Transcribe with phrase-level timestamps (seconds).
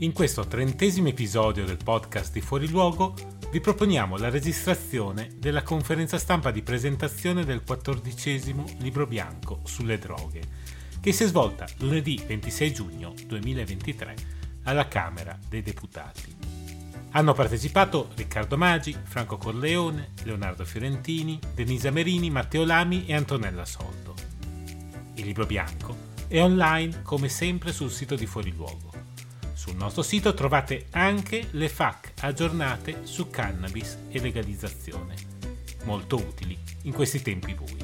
[0.00, 3.14] In questo trentesimo episodio del podcast di Fuori Luogo
[3.50, 10.40] vi proponiamo la registrazione della conferenza stampa di presentazione del quattordicesimo libro bianco sulle droghe,
[11.00, 14.14] che si è svolta lunedì 26 giugno 2023
[14.64, 16.32] alla Camera dei Deputati.
[17.10, 24.14] Hanno partecipato Riccardo Maggi, Franco Corleone, Leonardo Fiorentini, Denisa Merini, Matteo Lami e Antonella Soldo.
[25.14, 28.87] Il libro bianco è online come sempre sul sito di Fuori Luogo
[29.68, 35.14] sul nostro sito trovate anche le FAQ aggiornate su cannabis e legalizzazione,
[35.84, 37.76] molto utili in questi tempi bui.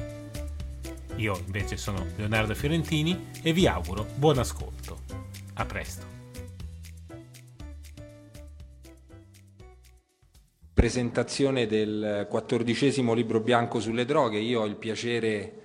[1.17, 5.01] Io invece sono Leonardo Fiorentini e vi auguro buon ascolto.
[5.53, 6.13] A presto.
[10.73, 14.39] Presentazione del quattordicesimo libro bianco sulle droghe.
[14.39, 15.64] Io ho il piacere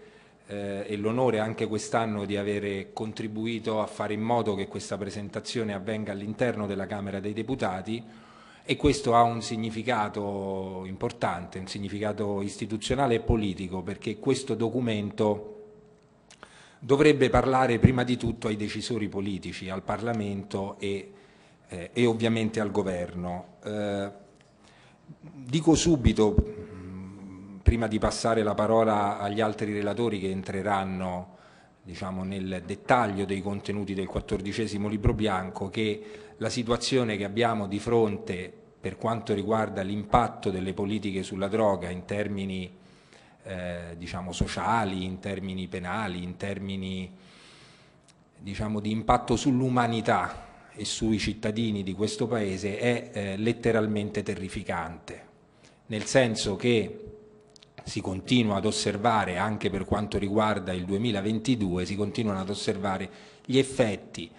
[0.51, 5.73] eh, e l'onore anche quest'anno di avere contribuito a fare in modo che questa presentazione
[5.73, 8.05] avvenga all'interno della Camera dei Deputati
[8.65, 15.57] e questo ha un significato importante, un significato istituzionale e politico perché questo documento
[16.81, 21.13] dovrebbe parlare prima di tutto ai decisori politici, al Parlamento e,
[21.69, 23.57] eh, e ovviamente al Governo.
[23.63, 24.11] Eh,
[25.21, 26.70] dico subito,
[27.71, 31.37] prima di passare la parola agli altri relatori che entreranno
[31.85, 37.79] diciamo, nel dettaglio dei contenuti del quattordicesimo libro bianco, che la situazione che abbiamo di
[37.79, 42.69] fronte per quanto riguarda l'impatto delle politiche sulla droga in termini
[43.45, 47.09] eh, diciamo, sociali, in termini penali, in termini
[48.37, 55.25] diciamo, di impatto sull'umanità e sui cittadini di questo Paese è eh, letteralmente terrificante,
[55.87, 57.05] nel senso che
[57.91, 63.11] si continua ad osservare anche per quanto riguarda il 2022, si continuano ad osservare
[63.45, 64.31] gli effetti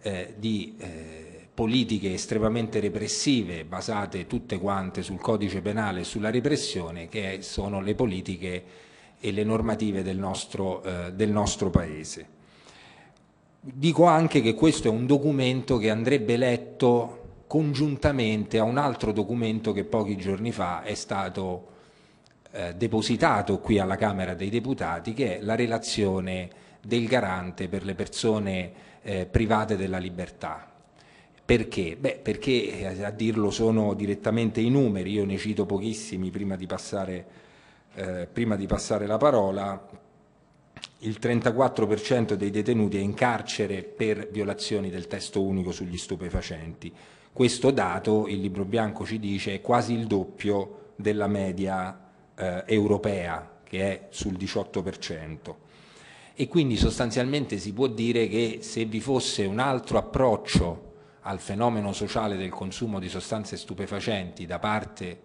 [0.00, 7.08] eh, di eh, politiche estremamente repressive basate tutte quante sul codice penale e sulla repressione
[7.08, 8.64] che sono le politiche
[9.20, 12.26] e le normative del nostro, eh, del nostro Paese.
[13.60, 19.72] Dico anche che questo è un documento che andrebbe letto congiuntamente a un altro documento
[19.72, 21.74] che pochi giorni fa è stato
[22.56, 26.48] eh, depositato qui alla Camera dei Deputati, che è la relazione
[26.80, 28.72] del garante per le persone
[29.02, 30.72] eh, private della libertà.
[31.44, 31.96] Perché?
[31.98, 36.66] Beh, perché eh, a dirlo sono direttamente i numeri, io ne cito pochissimi prima di
[36.66, 37.26] passare,
[37.94, 39.88] eh, prima di passare la parola.
[41.00, 46.92] Il 34% dei detenuti è in carcere per violazioni del testo unico sugli stupefacenti.
[47.32, 52.05] Questo dato, il libro bianco ci dice, è quasi il doppio della media
[52.36, 55.54] eh, europea che è sul 18%
[56.34, 60.92] e quindi sostanzialmente si può dire che se vi fosse un altro approccio
[61.22, 65.20] al fenomeno sociale del consumo di sostanze stupefacenti da parte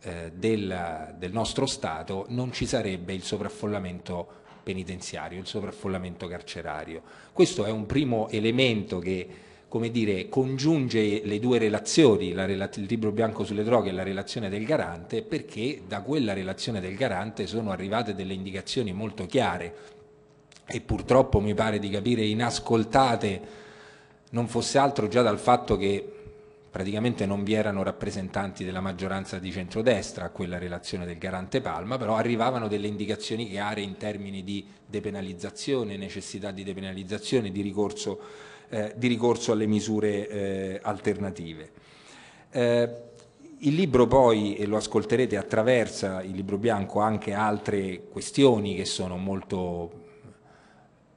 [0.00, 7.02] eh, del, del nostro Stato non ci sarebbe il sovraffollamento penitenziario, il sovraffollamento carcerario.
[7.32, 9.28] Questo è un primo elemento che
[9.72, 14.50] come dire, congiunge le due relazioni, la, il libro bianco sulle droghe e la relazione
[14.50, 19.74] del garante, perché da quella relazione del garante sono arrivate delle indicazioni molto chiare.
[20.66, 23.40] E purtroppo mi pare di capire inascoltate,
[24.32, 26.06] non fosse altro già dal fatto che
[26.70, 31.96] praticamente non vi erano rappresentanti della maggioranza di centrodestra a quella relazione del garante Palma,
[31.96, 38.94] però arrivavano delle indicazioni chiare in termini di depenalizzazione, necessità di depenalizzazione, di ricorso eh,
[38.96, 41.70] di ricorso alle misure eh, alternative.
[42.50, 42.96] Eh,
[43.58, 49.18] il libro poi, e lo ascolterete, attraversa il libro bianco anche altre questioni che sono
[49.18, 50.00] molto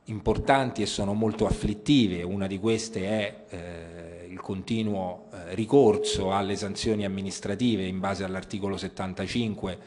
[0.06, 2.24] importanti e sono molto afflittive.
[2.24, 8.76] Una di queste è eh, il continuo eh, ricorso alle sanzioni amministrative in base all'articolo
[8.76, 9.78] 75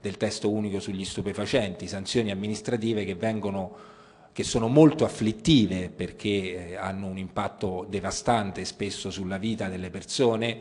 [0.00, 3.96] del testo unico sugli stupefacenti, sanzioni amministrative che vengono
[4.38, 10.60] che sono molto afflittive perché eh, hanno un impatto devastante spesso sulla vita delle persone,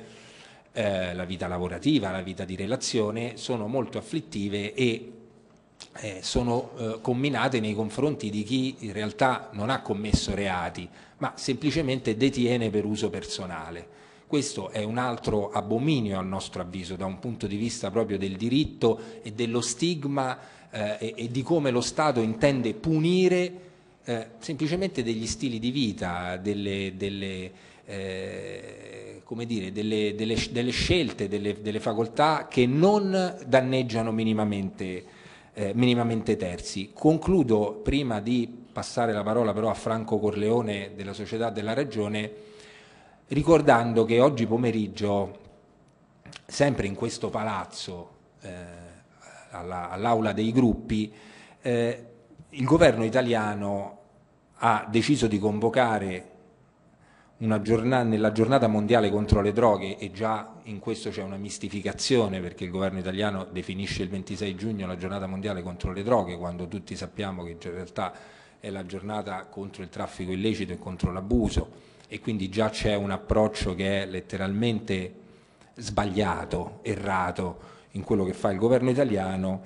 [0.71, 5.11] eh, la vita lavorativa, la vita di relazione, sono molto afflittive e
[5.97, 10.89] eh, sono eh, comminate nei confronti di chi in realtà non ha commesso reati,
[11.19, 13.87] ma semplicemente detiene per uso personale.
[14.25, 18.37] Questo è un altro abominio a nostro avviso da un punto di vista proprio del
[18.37, 20.39] diritto e dello stigma
[20.71, 23.65] eh, e, e, di come lo Stato intende punire
[24.07, 27.51] eh, semplicemente degli stili di vita, delle, delle,
[27.83, 35.03] eh, dire, delle, delle scelte, delle, facoltà che non danneggiano minimamente
[35.53, 36.91] eh, minimamente terzi.
[36.93, 42.31] Concludo prima di passare la parola però a Franco Corleone della Società della Ragione
[43.27, 45.39] ricordando che oggi pomeriggio
[46.45, 48.09] sempre in questo palazzo
[48.41, 48.51] eh,
[49.49, 51.11] alla, all'aula dei gruppi
[51.61, 52.05] eh,
[52.51, 53.96] il governo italiano
[54.59, 56.31] ha deciso di convocare
[57.61, 62.63] giornata, nella giornata mondiale contro le droghe e già in questo c'è una mistificazione perché
[62.63, 66.95] il governo italiano definisce il 26 giugno la giornata mondiale contro le droghe quando tutti
[66.95, 68.13] sappiamo che in realtà
[68.59, 73.11] è la giornata contro il traffico illecito e contro l'abuso e quindi già c'è un
[73.11, 75.13] approccio che è letteralmente
[75.75, 79.61] sbagliato, errato in quello che fa il governo italiano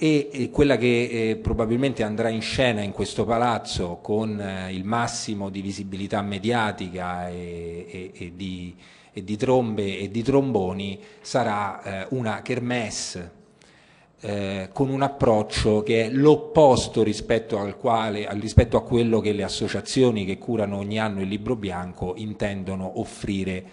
[0.00, 5.50] e, quella che eh, probabilmente andrà in scena in questo palazzo con eh, il massimo
[5.50, 8.74] di visibilità mediatica e, e, e, di,
[9.12, 13.32] e di, trombe e di tromboni sarà eh, una kermesse
[14.20, 20.24] eh, con un approccio che è l'opposto rispetto, quale, rispetto a quello che le associazioni
[20.24, 23.64] che curano ogni anno il libro bianco intendono offrire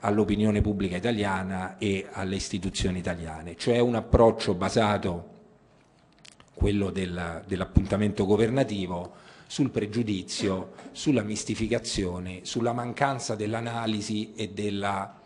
[0.00, 5.34] all'opinione pubblica italiana e alle istituzioni italiane, cioè un approccio basato
[6.56, 9.12] quello del, dell'appuntamento governativo,
[9.46, 15.20] sul pregiudizio, sulla mistificazione, sulla mancanza dell'analisi e della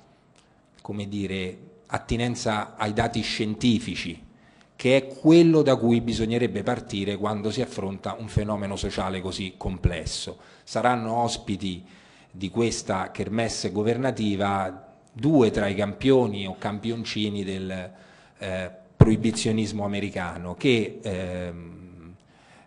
[1.06, 4.26] dire, attinenza ai dati scientifici,
[4.74, 10.38] che è quello da cui bisognerebbe partire quando si affronta un fenomeno sociale così complesso.
[10.64, 11.84] Saranno ospiti
[12.28, 17.92] di questa kermesse governativa due tra i campioni o campioncini del
[18.38, 22.14] eh, proibizionismo americano che ehm,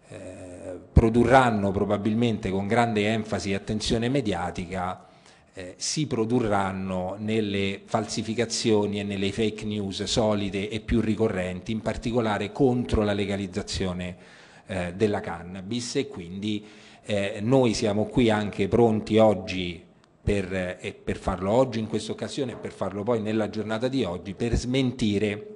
[0.08, 5.06] eh, produrranno probabilmente con grande enfasi e attenzione mediatica
[5.54, 12.52] eh, si produrranno nelle falsificazioni e nelle fake news solide e più ricorrenti, in particolare
[12.52, 14.16] contro la legalizzazione
[14.66, 15.98] eh, della cannabis.
[15.98, 16.66] E quindi
[17.06, 19.80] eh, noi siamo qui anche pronti oggi
[20.24, 24.04] per, eh, per farlo oggi in questa occasione e per farlo poi nella giornata di
[24.04, 25.53] oggi per smentire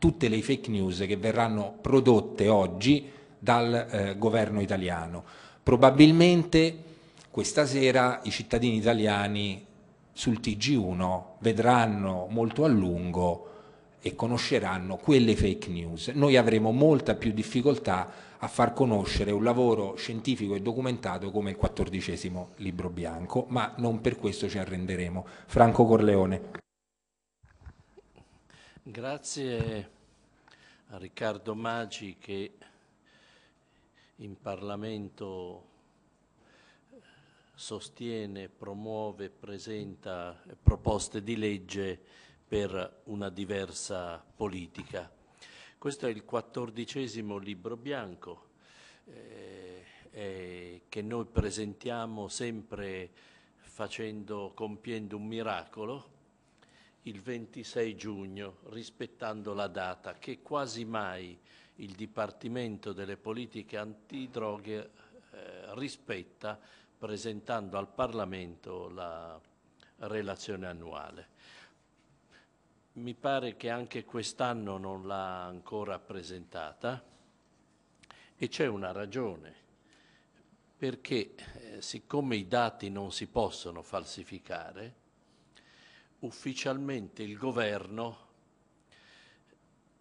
[0.00, 3.08] tutte le fake news che verranno prodotte oggi
[3.38, 5.22] dal eh, governo italiano.
[5.62, 6.88] Probabilmente
[7.30, 9.64] questa sera i cittadini italiani
[10.12, 13.46] sul TG1 vedranno molto a lungo
[14.00, 16.08] e conosceranno quelle fake news.
[16.08, 21.56] Noi avremo molta più difficoltà a far conoscere un lavoro scientifico e documentato come il
[21.56, 25.26] quattordicesimo libro bianco, ma non per questo ci arrenderemo.
[25.46, 26.58] Franco Corleone.
[28.82, 29.98] Grazie
[30.92, 32.52] a Riccardo Maggi che
[34.16, 35.68] in Parlamento
[36.90, 37.00] eh,
[37.54, 41.96] sostiene, promuove, presenta proposte di legge
[42.44, 45.08] per una diversa politica.
[45.78, 48.48] Questo è il quattordicesimo libro bianco
[49.04, 53.10] eh, eh, che noi presentiamo sempre
[53.58, 56.18] facendo, compiendo un miracolo,
[57.02, 61.38] il 26 giugno, rispettando la data che quasi mai
[61.76, 64.90] il Dipartimento delle politiche antidroghe
[65.32, 66.58] eh, rispetta
[66.98, 69.40] presentando al Parlamento la
[69.98, 71.28] relazione annuale.
[72.92, 77.02] Mi pare che anche quest'anno non l'ha ancora presentata
[78.36, 79.54] e c'è una ragione,
[80.76, 84.94] perché eh, siccome i dati non si possono falsificare,
[86.20, 88.28] ufficialmente il governo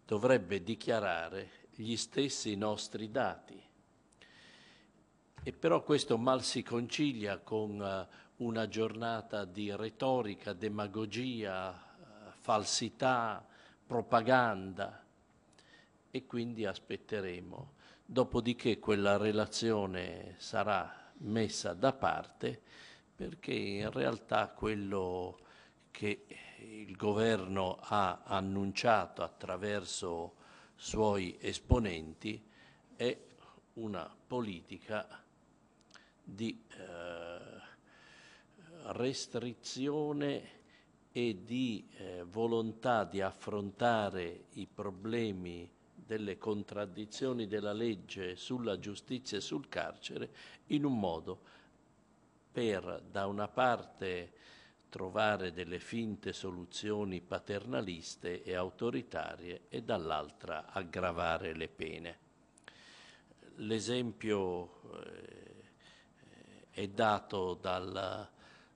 [0.05, 3.61] dovrebbe dichiarare gli stessi nostri dati.
[5.41, 8.07] E però questo mal si concilia con eh,
[8.37, 13.45] una giornata di retorica, demagogia, eh, falsità,
[13.85, 15.03] propaganda
[16.11, 17.73] e quindi aspetteremo.
[18.05, 22.61] Dopodiché quella relazione sarà messa da parte
[23.15, 25.39] perché in realtà quello
[25.91, 26.25] che
[26.59, 30.35] il governo ha annunciato attraverso
[30.75, 32.41] suoi esponenti
[32.95, 33.17] è
[33.73, 35.23] una politica
[36.23, 37.37] di eh,
[38.91, 40.57] restrizione
[41.11, 49.41] e di eh, volontà di affrontare i problemi delle contraddizioni della legge sulla giustizia e
[49.41, 50.29] sul carcere
[50.67, 51.39] in un modo
[52.51, 54.33] per da una parte
[54.89, 62.17] trovare delle finte soluzioni paternaliste e autoritarie e dall'altra aggravare le pene.
[63.57, 65.49] L'esempio eh,
[66.71, 68.27] è dato dal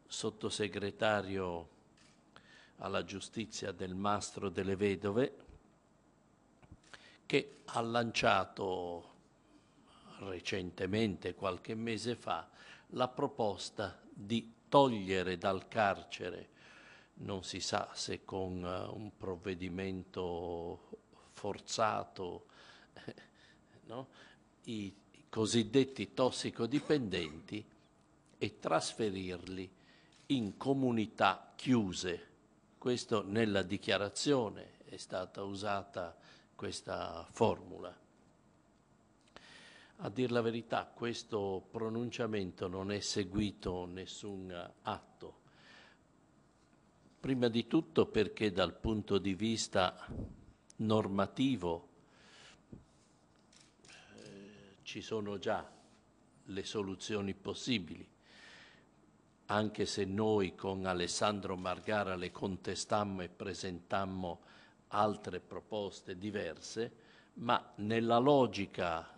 [0.06, 1.70] sottosegretario
[2.78, 5.36] alla giustizia del Mastro delle Vedove
[7.26, 9.12] che ha lanciato
[10.20, 12.48] recentemente, qualche mese fa,
[12.90, 16.50] la proposta di togliere dal carcere,
[17.18, 20.80] non si sa se con uh, un provvedimento
[21.34, 22.48] forzato,
[23.86, 24.08] no?
[24.64, 24.92] i
[25.30, 27.64] cosiddetti tossicodipendenti
[28.36, 29.72] e trasferirli
[30.28, 32.30] in comunità chiuse.
[32.80, 36.18] Questo nella dichiarazione è stata usata
[36.56, 38.03] questa formula.
[40.06, 45.36] A dir la verità, questo pronunciamento non è seguito nessun atto.
[47.22, 50.06] Prima di tutto perché dal punto di vista
[50.76, 51.88] normativo
[53.88, 55.72] eh, ci sono già
[56.48, 58.06] le soluzioni possibili,
[59.46, 64.42] anche se noi con Alessandro Margara le contestammo e presentammo
[64.90, 66.92] altre proposte diverse,
[67.36, 69.13] ma nella logica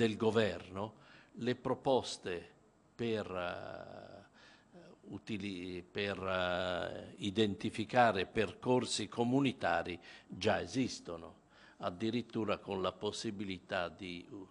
[0.00, 0.94] del governo
[1.32, 2.48] le proposte
[2.94, 11.40] per, uh, utili, per uh, identificare percorsi comunitari già esistono,
[11.80, 14.48] addirittura con la possibilità di, uh,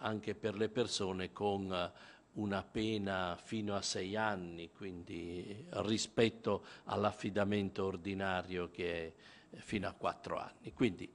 [0.00, 1.92] anche per le persone con
[2.32, 10.38] una pena fino a sei anni, quindi rispetto all'affidamento ordinario che è fino a quattro
[10.38, 10.74] anni.
[10.74, 11.10] Quindi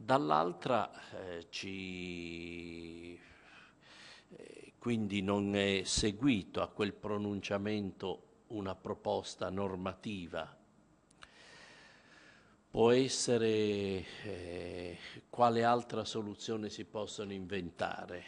[0.00, 10.56] Dall'altra eh, ci, eh, quindi non è seguito a quel pronunciamento una proposta normativa.
[12.70, 18.24] Può essere eh, quale altra soluzione si possono inventare?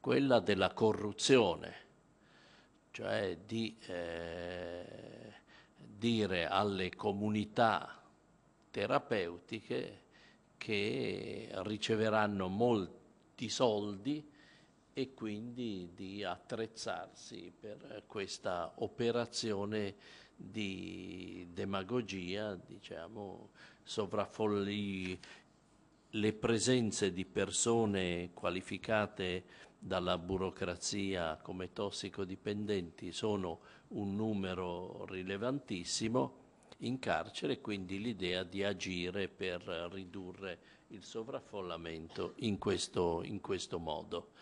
[0.00, 1.74] Quella della corruzione,
[2.90, 5.34] cioè di eh,
[5.76, 8.02] dire alle comunità
[8.70, 10.04] terapeutiche
[10.56, 14.26] che riceveranno molti soldi
[14.92, 19.94] e quindi di attrezzarsi per questa operazione
[20.34, 23.50] di demagogia, diciamo,
[23.82, 25.18] sovraffolli
[26.10, 29.44] le presenze di persone qualificate
[29.78, 36.44] dalla burocrazia come tossicodipendenti sono un numero rilevantissimo
[36.78, 44.32] in carcere, quindi l'idea di agire per ridurre il sovraffollamento in questo, in questo modo.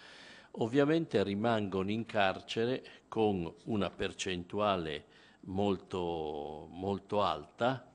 [0.59, 5.05] Ovviamente rimangono in carcere con una percentuale
[5.41, 7.91] molto, molto alta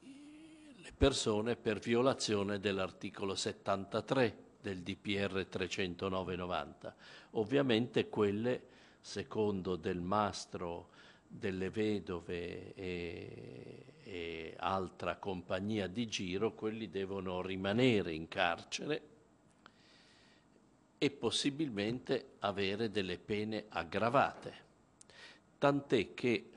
[0.00, 6.92] le persone per violazione dell'articolo 73 del DPR 309-90.
[7.32, 8.62] Ovviamente quelle,
[9.00, 10.90] secondo del mastro
[11.28, 19.02] delle vedove e, e altra compagnia di giro, quelli devono rimanere in carcere
[20.98, 24.64] e possibilmente avere delle pene aggravate.
[25.58, 26.50] Tant'è che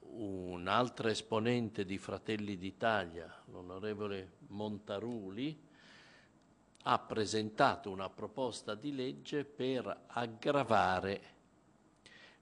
[0.00, 5.64] un altro esponente di Fratelli d'Italia, l'onorevole Montaruli,
[6.88, 11.34] ha presentato una proposta di legge per aggravare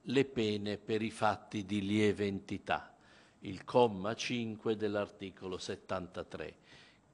[0.09, 2.95] le pene per i fatti di lieve entità,
[3.41, 6.57] il comma 5 dell'articolo 73,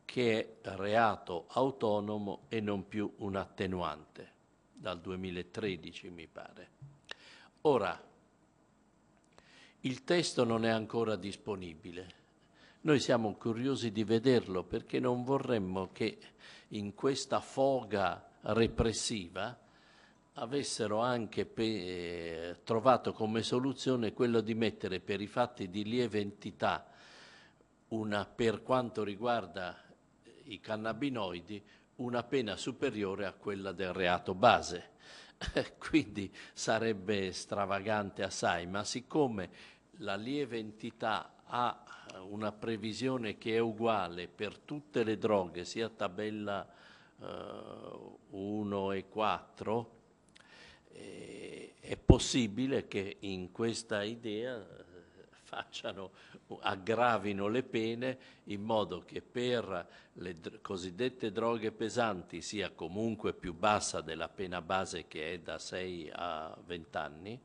[0.05, 4.33] che è reato autonomo e non più un attenuante,
[4.73, 6.69] dal 2013 mi pare.
[7.63, 8.09] Ora,
[9.81, 12.19] il testo non è ancora disponibile.
[12.83, 16.19] Noi siamo curiosi di vederlo perché non vorremmo che
[16.69, 19.59] in questa foga repressiva
[20.41, 26.87] avessero anche pe- trovato come soluzione quello di mettere per i fatti di lieve entità
[27.89, 29.77] una, per quanto riguarda
[30.45, 31.63] i cannabinoidi
[31.97, 34.93] una pena superiore a quella del reato base.
[35.79, 39.51] Quindi sarebbe stravagante assai, ma siccome
[39.99, 41.85] la lieve entità ha
[42.23, 46.67] una previsione che è uguale per tutte le droghe, sia tabella
[47.19, 50.00] uh, 1 e 4,
[50.93, 54.65] eh, è possibile che in questa idea
[55.51, 56.13] facciano,
[56.61, 64.01] aggravino le pene in modo che per le cosiddette droghe pesanti sia comunque più bassa
[64.01, 67.41] della pena base che è da 6 a 20 anni,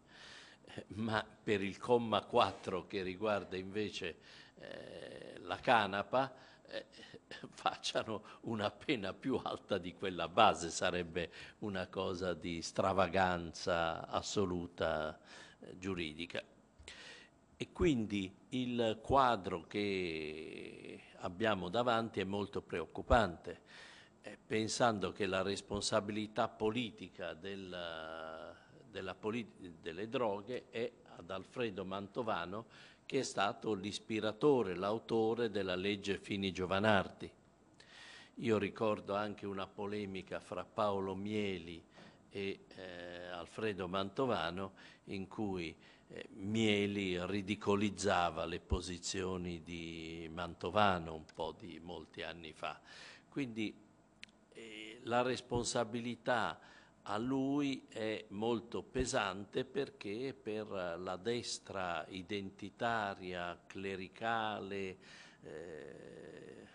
[0.65, 4.17] eh, ma per il comma 4 che riguarda invece
[4.59, 6.31] eh, la canapa
[6.69, 6.85] eh,
[7.49, 15.19] facciano una pena più alta di quella base, sarebbe una cosa di stravaganza assoluta
[15.59, 16.43] eh, giuridica.
[17.57, 23.61] E quindi il quadro che abbiamo davanti è molto preoccupante,
[24.21, 28.53] eh, pensando che la responsabilità politica del,
[28.89, 32.65] della polit- delle droghe è ad Alfredo Mantovano,
[33.05, 37.31] che è stato l'ispiratore, l'autore della legge Fini Giovanardi.
[38.39, 41.83] Io ricordo anche una polemica fra Paolo Mieli
[42.29, 44.73] e eh, Alfredo Mantovano
[45.05, 45.73] in cui
[46.09, 52.79] eh, Mieli ridicolizzava le posizioni di Mantovano un po' di molti anni fa.
[53.29, 53.73] Quindi
[54.51, 56.59] eh, la responsabilità
[57.07, 64.97] a lui è molto pesante perché per la destra identitaria, clericale,
[65.41, 66.67] eh,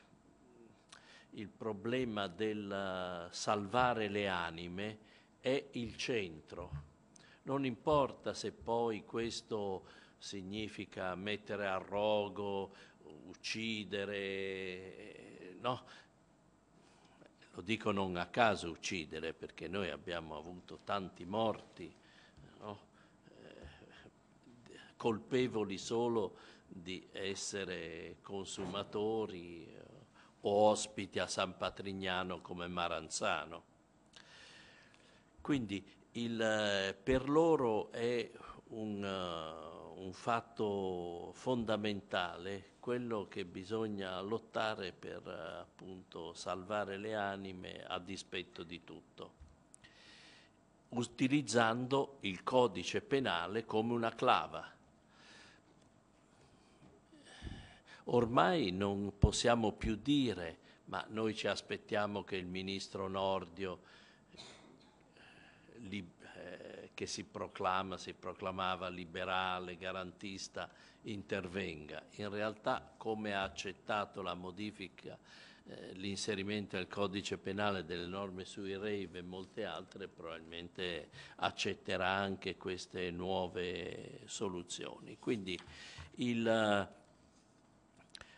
[1.31, 4.99] il problema del salvare le anime
[5.41, 6.89] è il centro.
[7.43, 9.85] Non importa se poi questo
[10.19, 12.73] significa mettere a rogo,
[13.27, 14.37] uccidere,
[15.61, 15.85] no,
[17.61, 21.95] lo dico non a caso uccidere perché noi abbiamo avuto tanti morti,
[22.59, 22.79] no?
[23.37, 23.67] eh,
[24.97, 26.37] colpevoli solo
[26.67, 29.83] di essere consumatori eh,
[30.41, 33.65] o ospiti a San Patrignano come Maranzano.
[35.43, 38.31] Quindi il, per loro è
[38.69, 47.99] un, uh, un, fatto fondamentale quello che bisogna lottare per appunto salvare le anime a
[47.99, 49.35] dispetto di tutto,
[50.89, 54.79] utilizzando il codice penale come una clava.
[58.05, 63.83] Ormai non possiamo più dire, ma noi ci aspettiamo che il ministro Nordio
[65.79, 70.69] eh, che si proclama, si proclamava liberale, garantista,
[71.03, 72.03] intervenga.
[72.17, 75.19] In realtà, come ha accettato la modifica,
[75.67, 82.57] eh, l'inserimento nel codice penale delle norme sui rave e molte altre, probabilmente accetterà anche
[82.57, 85.19] queste nuove soluzioni.
[85.19, 85.59] Quindi
[86.17, 86.89] il,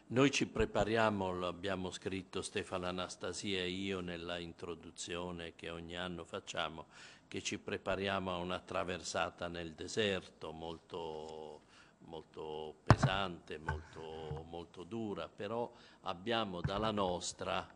[0.07, 6.88] noi ci prepariamo, l'abbiamo scritto Stefano Anastasia e io nella introduzione che ogni anno facciamo,
[7.29, 11.62] che ci prepariamo a una traversata nel deserto molto,
[12.07, 17.69] molto pesante, molto, molto dura, però abbiamo dalla nostra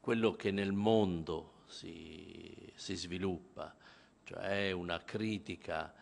[0.00, 3.74] quello che nel mondo si, si sviluppa,
[4.24, 5.94] cioè una critica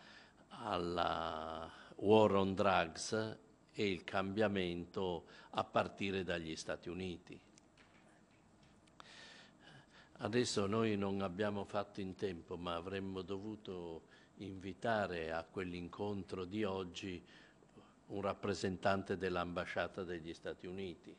[0.49, 3.37] alla war on drugs
[3.71, 7.39] e il cambiamento a partire dagli Stati Uniti.
[10.17, 14.03] Adesso noi non abbiamo fatto in tempo, ma avremmo dovuto
[14.45, 17.23] invitare a quell'incontro di oggi
[18.07, 21.15] un rappresentante dell'ambasciata degli Stati Uniti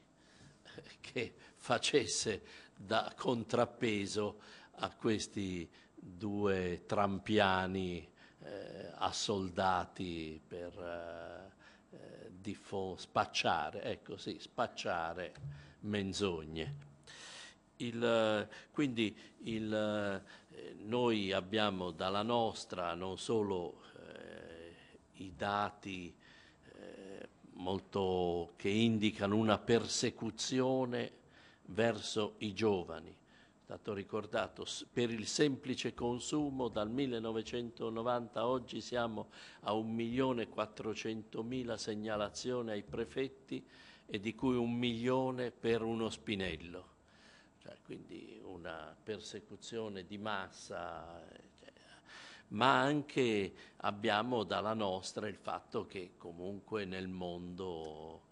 [1.00, 2.42] che facesse
[2.76, 4.40] da contrappeso
[4.76, 8.06] a questi due trampiani
[8.40, 11.34] eh, assoldati per eh,
[12.96, 15.32] spacciare, ecco sì, spacciare
[15.80, 16.92] menzogne.
[17.76, 20.22] Il, quindi il,
[20.84, 24.76] noi abbiamo dalla nostra non solo eh,
[25.14, 26.14] i dati
[26.76, 31.22] eh, molto, che indicano una persecuzione
[31.66, 33.14] verso i giovani, è
[33.64, 39.28] stato ricordato, per il semplice consumo dal 1990 a oggi siamo
[39.60, 43.64] a 1.400.000 segnalazioni ai prefetti
[44.06, 46.92] e di cui un milione per uno spinello
[47.64, 51.22] cioè, quindi una persecuzione di massa,
[51.58, 51.72] cioè,
[52.48, 58.24] ma anche abbiamo dalla nostra il fatto che comunque nel mondo,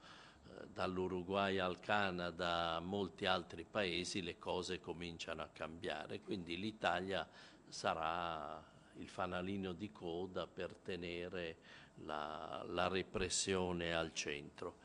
[0.49, 7.27] eh, dall'Uruguay al Canada, molti altri paesi, le cose cominciano a cambiare, quindi l'Italia
[7.69, 8.63] sarà
[8.97, 11.57] il fanalino di coda per tenere
[12.05, 14.82] la, la repressione al centro.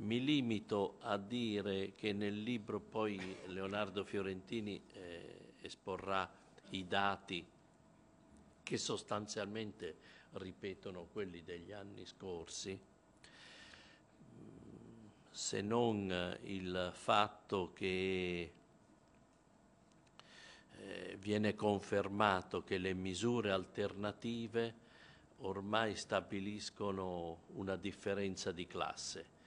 [0.00, 6.26] Mi limito a dire che nel libro poi Leonardo Fiorentini eh, esporrà
[6.70, 7.46] i dati
[8.62, 9.96] che sostanzialmente
[10.32, 12.80] ripetono quelli degli anni scorsi,
[15.30, 18.52] se non il fatto che
[20.78, 24.74] eh, viene confermato che le misure alternative
[25.40, 29.39] ormai stabiliscono una differenza di classe.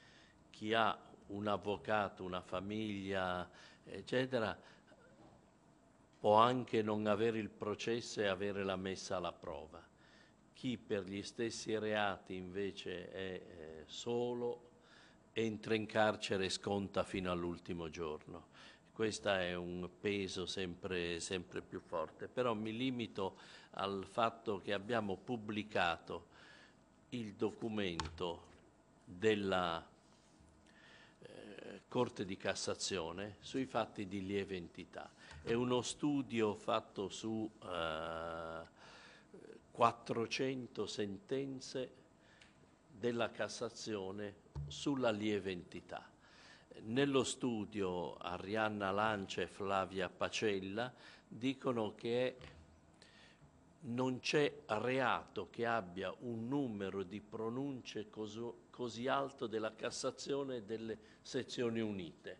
[0.53, 0.95] Chi ha
[1.27, 3.49] un avvocato, una famiglia,
[3.83, 4.55] eccetera,
[6.19, 9.83] può anche non avere il processo e avere la messa alla prova.
[10.53, 14.69] Chi per gli stessi reati invece è eh, solo
[15.33, 18.51] entra in carcere e sconta fino all'ultimo giorno.
[18.93, 23.37] Questo è un peso sempre, sempre più forte, però mi limito
[23.71, 26.27] al fatto che abbiamo pubblicato
[27.09, 28.51] il documento
[29.03, 29.83] della
[31.93, 35.11] Corte di Cassazione sui fatti di lieve entità.
[35.43, 38.61] È uno studio fatto su eh,
[39.69, 41.93] 400 sentenze
[42.87, 46.09] della Cassazione sulla lieve entità.
[46.79, 50.91] Nello studio Arianna Lancia e Flavia Pacella
[51.27, 52.37] dicono che
[53.81, 58.41] non c'è reato che abbia un numero di pronunce così,
[58.73, 62.37] così alto della Cassazione e delle sezioni unite.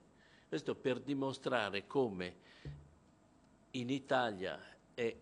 [0.47, 2.35] Questo per dimostrare come
[3.71, 4.59] in Italia
[4.95, 5.17] è eh,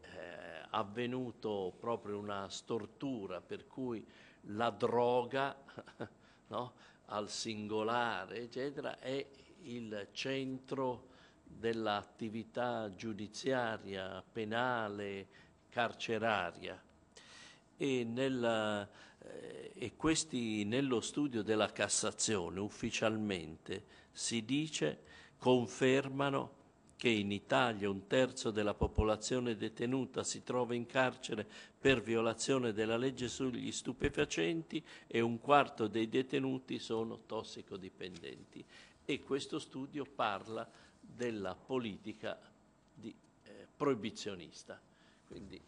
[0.70, 4.06] avvenuto proprio una stortura per cui
[4.46, 5.54] la droga
[6.48, 6.74] no,
[7.08, 9.28] al singolare, eccetera, è
[9.64, 11.10] il centro
[11.44, 15.28] dell'attività giudiziaria, penale,
[15.70, 16.82] carceraria
[17.82, 18.88] e, nel,
[19.74, 25.00] e questi nello studio della Cassazione ufficialmente si dice,
[25.38, 26.60] confermano
[26.96, 31.48] che in Italia un terzo della popolazione detenuta si trova in carcere
[31.80, 38.64] per violazione della legge sugli stupefacenti e un quarto dei detenuti sono tossicodipendenti.
[39.04, 42.40] E questo studio parla della politica
[42.94, 43.12] di,
[43.46, 44.80] eh, proibizionista.
[45.26, 45.60] Quindi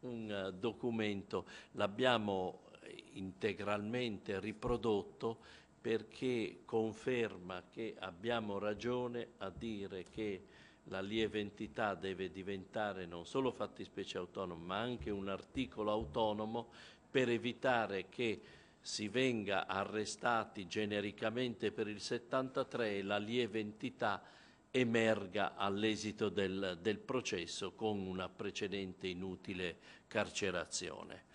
[0.00, 1.46] un uh, documento.
[1.72, 2.68] L'abbiamo
[3.12, 5.38] integralmente riprodotto
[5.80, 10.44] perché conferma che abbiamo ragione a dire che
[10.84, 16.68] la lieve entità deve diventare non solo fattispecie autonoma, ma anche un articolo autonomo
[17.10, 18.40] per evitare che
[18.80, 24.22] si venga arrestati genericamente per il 73 e la lieve entità
[24.70, 31.28] emerga all'esito del, del processo con una precedente inutile carcerazione.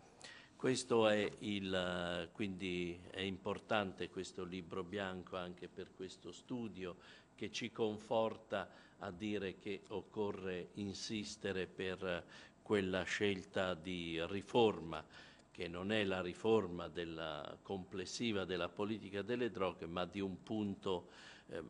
[0.56, 6.96] Questo è il, quindi è importante questo libro bianco anche per questo studio
[7.36, 8.70] che ci conforta
[9.00, 12.24] a dire che occorre insistere per
[12.62, 15.06] quella scelta di riforma
[15.52, 21.08] che non è la riforma della complessiva della politica delle droghe, ma di un punto
[21.48, 21.64] eh,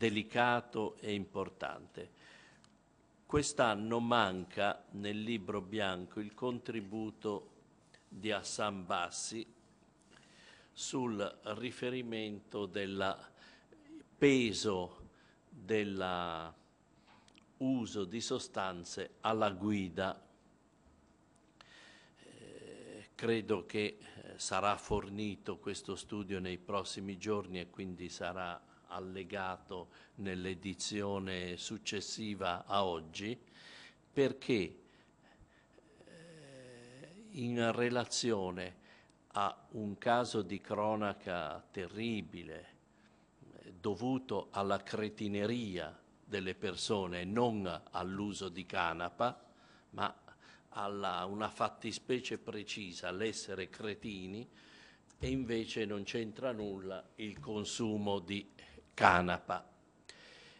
[0.00, 2.10] delicato e importante.
[3.26, 7.50] Quest'anno manca nel libro bianco il contributo
[8.08, 9.46] di Hassan Bassi
[10.72, 13.14] sul riferimento del
[14.16, 15.08] peso
[15.50, 16.54] dell'uso
[18.06, 20.18] di sostanze alla guida.
[22.22, 29.88] Eh, credo che eh, sarà fornito questo studio nei prossimi giorni e quindi sarà allegato
[30.16, 33.38] nell'edizione successiva a oggi,
[34.12, 34.78] perché
[36.04, 38.76] eh, in relazione
[39.32, 42.78] a un caso di cronaca terribile
[43.80, 49.42] dovuto alla cretineria delle persone, non all'uso di canapa,
[49.90, 50.14] ma
[50.70, 54.48] a una fattispecie precisa, l'essere cretini,
[55.18, 58.48] e invece non c'entra nulla il consumo di
[59.00, 59.66] canapa.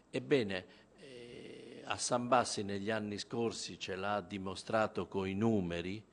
[0.09, 0.65] Ebbene,
[0.97, 6.03] eh, a San Bassi negli anni scorsi ce l'ha dimostrato con i numeri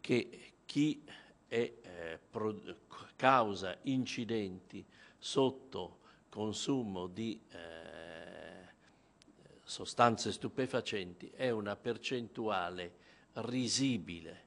[0.00, 1.02] che chi
[1.48, 2.54] è, eh, pro,
[3.16, 4.86] causa incidenti
[5.18, 8.68] sotto consumo di eh,
[9.64, 12.92] sostanze stupefacenti è una percentuale
[13.32, 14.44] risibile,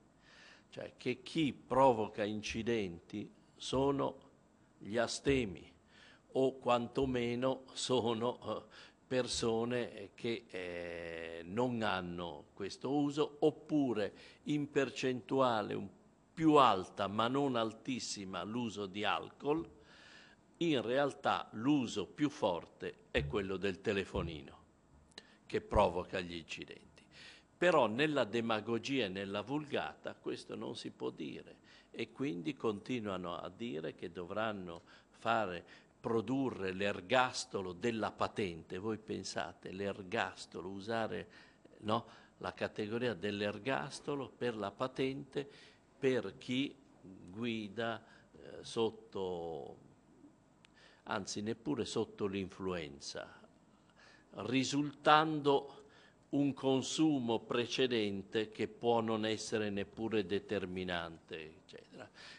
[0.70, 4.16] cioè che chi provoca incidenti sono
[4.78, 5.76] gli astemi,
[6.34, 8.64] o quantomeno sono eh,
[9.08, 14.14] persone che eh, non hanno questo uso oppure
[14.44, 15.96] in percentuale
[16.34, 19.68] più alta ma non altissima l'uso di alcol,
[20.58, 24.56] in realtà l'uso più forte è quello del telefonino
[25.46, 27.04] che provoca gli incidenti.
[27.58, 31.56] Però nella demagogia e nella vulgata questo non si può dire
[31.90, 35.66] e quindi continuano a dire che dovranno fare
[36.00, 38.78] produrre l'ergastolo della patente.
[38.78, 41.28] Voi pensate l'ergastolo, usare
[41.80, 42.06] no,
[42.38, 45.50] la categoria dell'ergastolo per la patente
[45.98, 46.76] per chi
[47.30, 49.78] guida eh, sotto,
[51.04, 53.42] anzi neppure sotto l'influenza,
[54.32, 55.86] risultando
[56.30, 61.57] un consumo precedente che può non essere neppure determinante.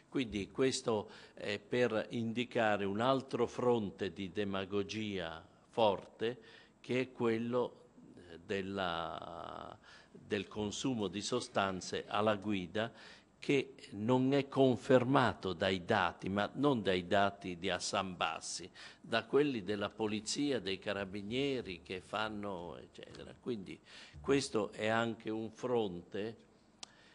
[0.09, 6.39] Quindi questo è per indicare un altro fronte di demagogia forte
[6.81, 9.77] che è quello eh, della,
[10.11, 12.91] del consumo di sostanze alla guida
[13.39, 18.69] che non è confermato dai dati, ma non dai dati di Hassan Bassi,
[19.01, 23.33] da quelli della polizia, dei carabinieri che fanno, eccetera.
[23.39, 23.79] Quindi
[24.21, 26.37] questo è anche un fronte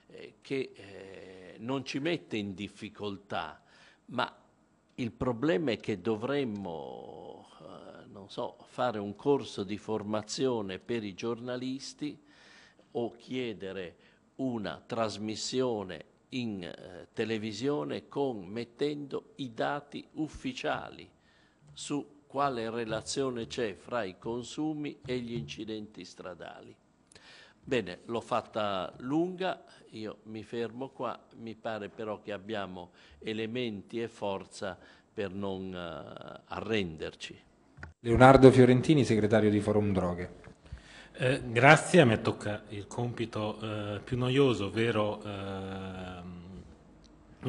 [0.07, 3.61] eh, che eh, non ci mette in difficoltà,
[4.05, 4.33] ma
[4.95, 11.13] il problema è che dovremmo, eh, non so, fare un corso di formazione per i
[11.13, 12.21] giornalisti
[12.91, 13.95] o chiedere
[14.35, 21.09] una trasmissione in eh, televisione con, mettendo i dati ufficiali
[21.71, 26.75] su quale relazione c'è fra i consumi e gli incidenti stradali.
[27.65, 34.09] Bene, l'ho fatta lunga, io mi fermo qua, mi pare però che abbiamo elementi e
[34.09, 34.77] forza
[35.13, 37.41] per non uh, arrenderci.
[38.01, 40.41] Leonardo Fiorentini, segretario di Forum Droghe.
[41.13, 46.21] Eh, grazie, a me tocca il compito eh, più noioso, ovvero eh,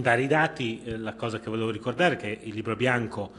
[0.00, 0.82] dare i dati.
[0.84, 3.32] Eh, la cosa che volevo ricordare è che il libro bianco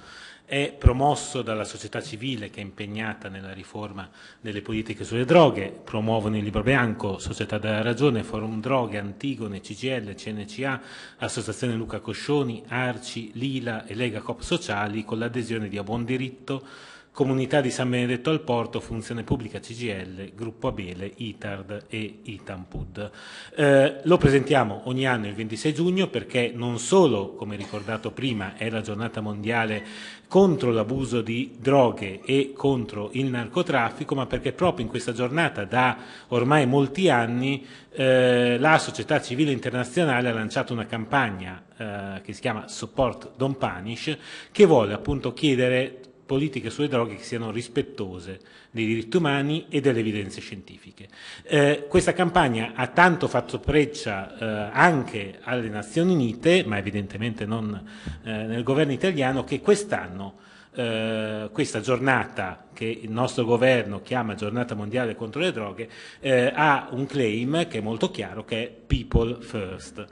[0.45, 6.38] è promosso dalla società civile che è impegnata nella riforma delle politiche sulle droghe, promuovono
[6.38, 10.81] il libro bianco Società della Ragione, Forum Droghe, Antigone, CGL, CNCA,
[11.17, 16.93] Associazione Luca Coscioni, Arci, Lila e Lega Cop Sociali con l'adesione di A Buon Diritto
[17.15, 23.12] Comunità di San Benedetto al Porto, Funzione Pubblica CGL, Gruppo Abele, ITARD e ITAMPUD.
[23.56, 28.69] Eh, lo presentiamo ogni anno il 26 giugno perché non solo, come ricordato prima, è
[28.69, 29.86] la giornata mondiale
[30.28, 35.97] contro l'abuso di droghe e contro il narcotraffico, ma perché proprio in questa giornata da
[36.28, 42.41] ormai molti anni eh, la società civile internazionale ha lanciato una campagna eh, che si
[42.41, 44.17] chiama Support Don't Punish,
[44.51, 48.40] che vuole appunto chiedere politiche sulle droghe che siano rispettose
[48.72, 51.08] dei diritti umani e delle evidenze scientifiche.
[51.44, 57.82] Eh, questa campagna ha tanto fatto preccia eh, anche alle Nazioni Unite, ma evidentemente non
[58.24, 60.44] eh, nel governo italiano, che quest'anno
[60.76, 66.90] eh, questa giornata che il nostro governo chiama giornata mondiale contro le droghe eh, ha
[66.92, 70.06] un claim che è molto chiaro che è People First.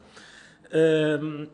[0.72, 1.50] Ehm,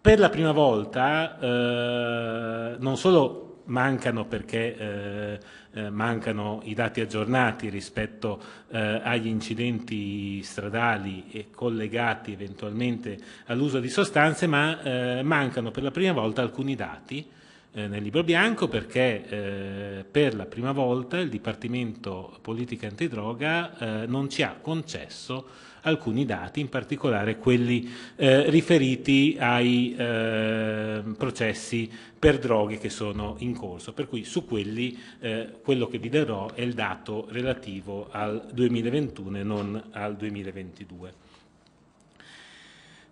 [0.00, 5.38] per la prima volta eh, non solo mancano perché eh,
[5.72, 13.88] eh, mancano i dati aggiornati rispetto eh, agli incidenti stradali e collegati eventualmente all'uso di
[13.88, 17.26] sostanze, ma eh, mancano per la prima volta alcuni dati
[17.72, 24.42] eh, nel libro bianco perché per la prima volta il Dipartimento Politica Antidroga non ci
[24.42, 32.90] ha concesso alcuni dati, in particolare quelli eh, riferiti ai eh, processi per droghe che
[32.90, 33.92] sono in corso.
[33.92, 39.38] Per cui su quelli eh, quello che vi darò è il dato relativo al 2021
[39.38, 41.12] e non al 2022.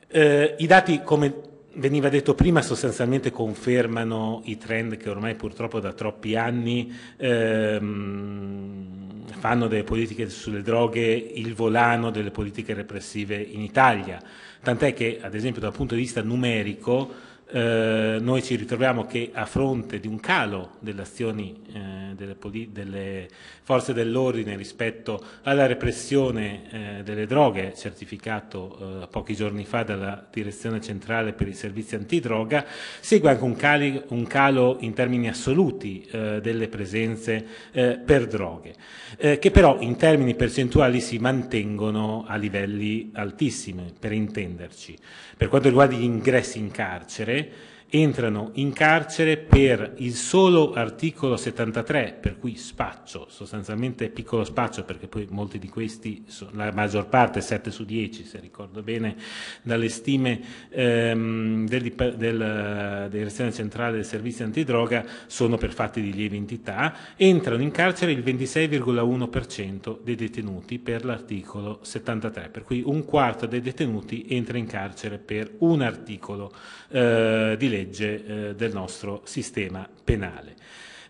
[0.09, 5.93] Eh, I dati, come veniva detto prima, sostanzialmente confermano i trend che ormai purtroppo da
[5.93, 14.21] troppi anni ehm, fanno delle politiche sulle droghe il volano delle politiche repressive in Italia,
[14.63, 19.45] tant'è che ad esempio dal punto di vista numerico eh, noi ci ritroviamo che a
[19.45, 22.37] fronte di un calo delle azioni eh, delle,
[22.71, 23.29] delle,
[23.63, 30.81] forze dell'ordine rispetto alla repressione eh, delle droghe, certificato eh, pochi giorni fa dalla Direzione
[30.81, 32.65] Centrale per i Servizi Antidroga,
[33.01, 38.75] segue anche un, cali, un calo in termini assoluti eh, delle presenze per droghe,
[39.17, 44.97] che però in termini percentuali si mantengono a livelli altissimi, per intenderci.
[45.43, 47.51] Per quanto riguarda gli ingressi in carcere,
[47.95, 55.09] entrano in carcere per il solo articolo 73, per cui spaccio, sostanzialmente piccolo spaccio, perché
[55.09, 59.15] poi molti di questi, la maggior parte, 7 su 10, se ricordo bene,
[59.61, 66.37] dalle stime ehm, del, del, Direzione Centrale del Servizio Antidroga, sono per fatti di lieve
[66.37, 73.45] entità, entrano in carcere il 26,1% dei detenuti per l'articolo 73, per cui un quarto
[73.45, 76.55] dei detenuti entra in carcere per un articolo
[76.89, 80.57] eh, di legge legge eh, del nostro sistema penale.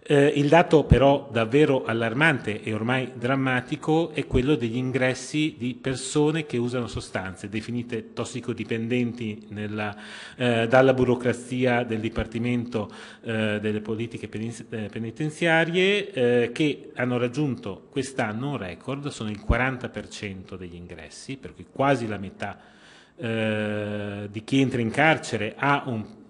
[0.04, 6.44] Eh, il dato però davvero allarmante e ormai drammatico è quello degli ingressi di persone
[6.44, 9.96] che usano sostanze definite tossicodipendenti nella,
[10.34, 12.90] eh, dalla burocrazia del Dipartimento
[13.22, 20.56] eh, delle politiche eh, penitenziarie eh, che hanno raggiunto quest'anno un record, sono il 40%
[20.56, 22.58] degli ingressi, per cui quasi la metà
[23.14, 26.20] eh, di chi entra in carcere ha un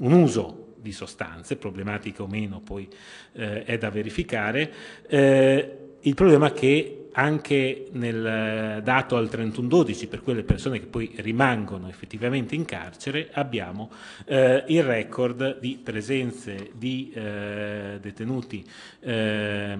[0.00, 2.88] un uso di sostanze, problematiche o meno poi
[3.32, 4.72] eh, è da verificare,
[5.08, 11.12] eh, il problema è che anche nel dato al 31-12 per quelle persone che poi
[11.16, 13.90] rimangono effettivamente in carcere abbiamo
[14.26, 18.64] eh, il record di presenze di eh, detenuti
[19.00, 19.78] eh,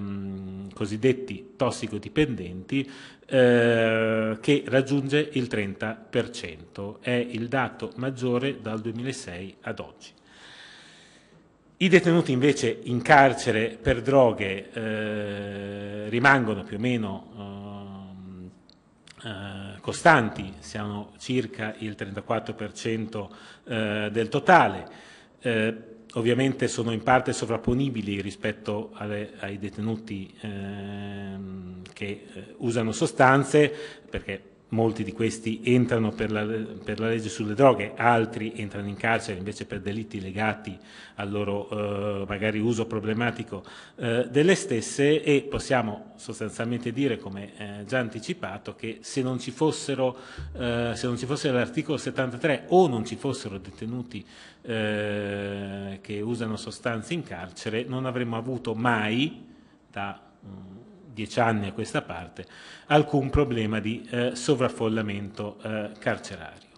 [0.73, 2.91] cosiddetti tossicodipendenti
[3.27, 10.09] eh, che raggiunge il 30%, è il dato maggiore dal 2006 ad oggi.
[11.83, 18.51] I detenuti invece in carcere per droghe eh, rimangono più o meno
[19.25, 23.29] eh, eh costanti, siamo circa il 34%
[23.65, 24.89] eh, del totale.
[25.41, 25.75] Eh,
[26.13, 33.75] ovviamente sono in parte sovrapponibili rispetto alle, ai detenuti ehm, che eh, usano sostanze,
[34.11, 38.97] perché molti di questi entrano per la, per la, legge sulle droghe, altri entrano in
[38.97, 40.77] carcere invece per delitti legati
[41.17, 43.65] al loro eh, magari uso problematico
[43.97, 49.51] eh, delle stesse e possiamo sostanzialmente dire, come eh, già anticipato, che se non ci
[49.51, 50.17] fossero,
[50.53, 54.25] eh, fosse l'articolo 73 o non ci fossero detenuti
[54.63, 59.47] eh, che usano sostanze in carcere, non avremmo avuto mai
[59.91, 60.81] da um,
[61.21, 62.47] dieci anni a questa parte,
[62.87, 66.69] alcun problema di eh, sovraffollamento eh, carcerario.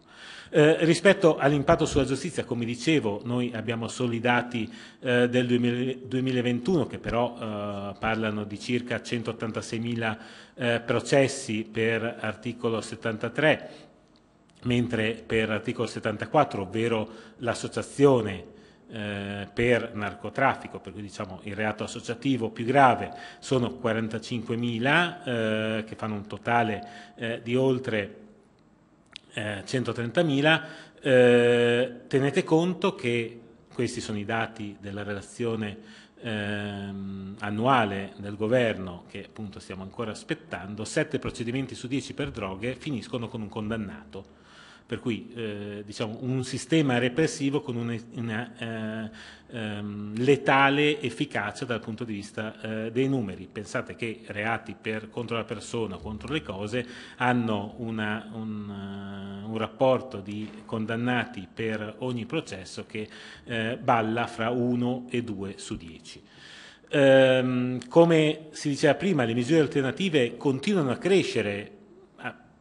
[0.55, 6.87] Eh, rispetto all'impatto sulla giustizia, come dicevo, noi abbiamo solo i dati eh, del 2021
[6.87, 10.17] che però eh, parlano di circa 186.000
[10.55, 13.71] eh, processi per articolo 73,
[14.65, 18.52] mentre per articolo 74, ovvero l'associazione
[18.93, 25.95] eh, per narcotraffico, per cui diciamo il reato associativo più grave, sono 45.000 eh, che
[25.97, 28.17] fanno un totale eh, di oltre
[29.35, 30.63] 130.000.
[31.01, 33.41] Eh, eh, tenete conto che
[33.73, 35.79] questi sono i dati della relazione
[36.21, 42.75] ehm, annuale del governo che appunto stiamo ancora aspettando, 7 procedimenti su 10 per droghe
[42.75, 44.41] finiscono con un condannato
[44.87, 49.11] per cui eh, diciamo, un sistema repressivo con una, una eh,
[49.53, 53.49] ehm, letale efficacia dal punto di vista eh, dei numeri.
[53.51, 58.69] Pensate che reati per, contro la persona, contro le cose, hanno una, un,
[59.45, 63.09] uh, un, rapporto di condannati per ogni processo che
[63.45, 66.23] eh, balla fra 1 e 2 su 10.
[66.95, 71.81] Ehm, come si diceva prima, le misure alternative continuano a crescere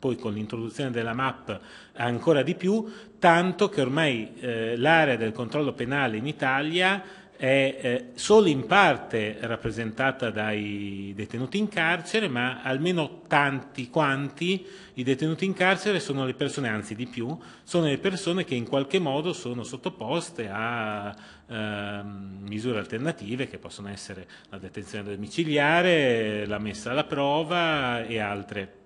[0.01, 1.59] poi con l'introduzione della MAP
[1.93, 7.03] ancora di più, tanto che ormai eh, l'area del controllo penale in Italia
[7.37, 15.03] è eh, solo in parte rappresentata dai detenuti in carcere, ma almeno tanti quanti i
[15.03, 18.97] detenuti in carcere sono le persone, anzi di più, sono le persone che in qualche
[18.97, 21.15] modo sono sottoposte a
[21.47, 28.80] eh, misure alternative che possono essere la detenzione domiciliare, la messa alla prova e altre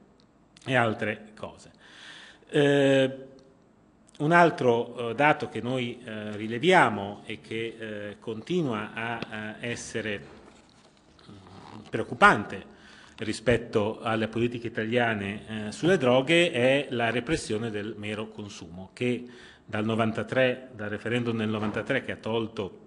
[0.65, 1.71] e altre cose.
[2.49, 3.25] Eh,
[4.17, 10.19] un altro eh, dato che noi eh, rileviamo e che eh, continua a, a essere
[11.29, 12.73] mm, preoccupante
[13.17, 19.25] rispetto alle politiche italiane eh, sulle droghe è la repressione del mero consumo, che
[19.65, 22.84] dal, 93, dal referendum del 93 che ha tolto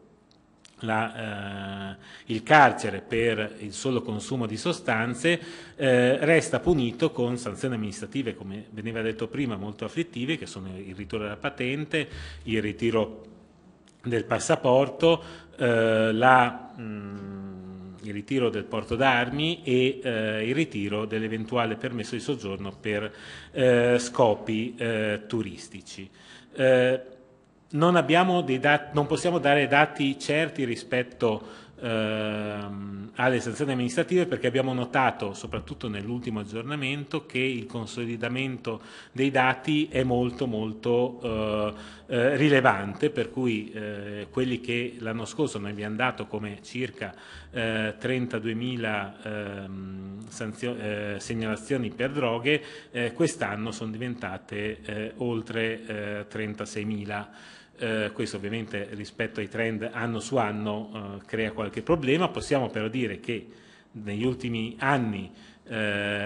[0.81, 5.41] la, eh, il carcere per il solo consumo di sostanze
[5.77, 10.95] eh, resta punito con sanzioni amministrative, come veniva detto prima, molto afflittive, che sono il
[10.95, 12.09] ritiro della patente,
[12.45, 13.27] il ritiro
[14.03, 15.23] del passaporto,
[15.57, 22.15] eh, la, mh, mm, il ritiro del porto d'armi e eh, il ritiro dell'eventuale permesso
[22.15, 23.13] di soggiorno per
[23.53, 26.09] eh, scopi eh, turistici.
[27.71, 28.05] Non,
[28.61, 35.89] dat- non possiamo dare dati certi rispetto ehm, alle sanzioni amministrative perché abbiamo notato, soprattutto
[35.89, 38.81] nell'ultimo aggiornamento, che il consolidamento
[39.13, 41.75] dei dati è molto molto eh,
[42.15, 47.15] eh, rilevante, per cui eh, quelli che l'anno scorso noi abbiamo dato come circa
[47.53, 50.27] 32.000 eh, ehm,
[50.61, 57.27] eh, segnalazioni per droghe, eh, quest'anno sono diventate oltre 36.000.
[57.81, 62.89] Eh, questo ovviamente rispetto ai trend anno su anno eh, crea qualche problema, possiamo però
[62.89, 63.47] dire che
[63.93, 65.31] negli ultimi anni,
[65.65, 65.77] eh,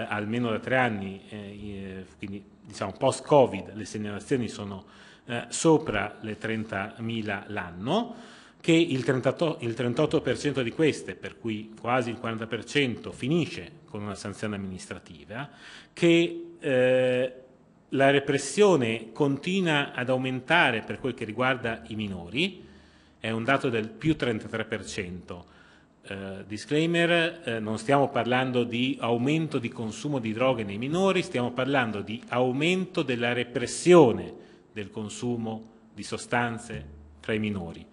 [0.09, 4.83] almeno da tre anni, eh, quindi diciamo post-Covid, le segnalazioni sono
[5.25, 8.15] eh, sopra le 30.000 l'anno,
[8.59, 14.15] che il 38%, il 38% di queste, per cui quasi il 40%, finisce con una
[14.15, 15.49] sanzione amministrativa,
[15.93, 17.42] che eh,
[17.93, 22.65] la repressione continua ad aumentare per quel che riguarda i minori,
[23.19, 25.43] è un dato del più 33%.
[26.05, 31.51] Eh, disclaimer, eh, non stiamo parlando di aumento di consumo di droghe nei minori, stiamo
[31.51, 34.33] parlando di aumento della repressione
[34.73, 36.85] del consumo di sostanze
[37.19, 37.85] tra i minori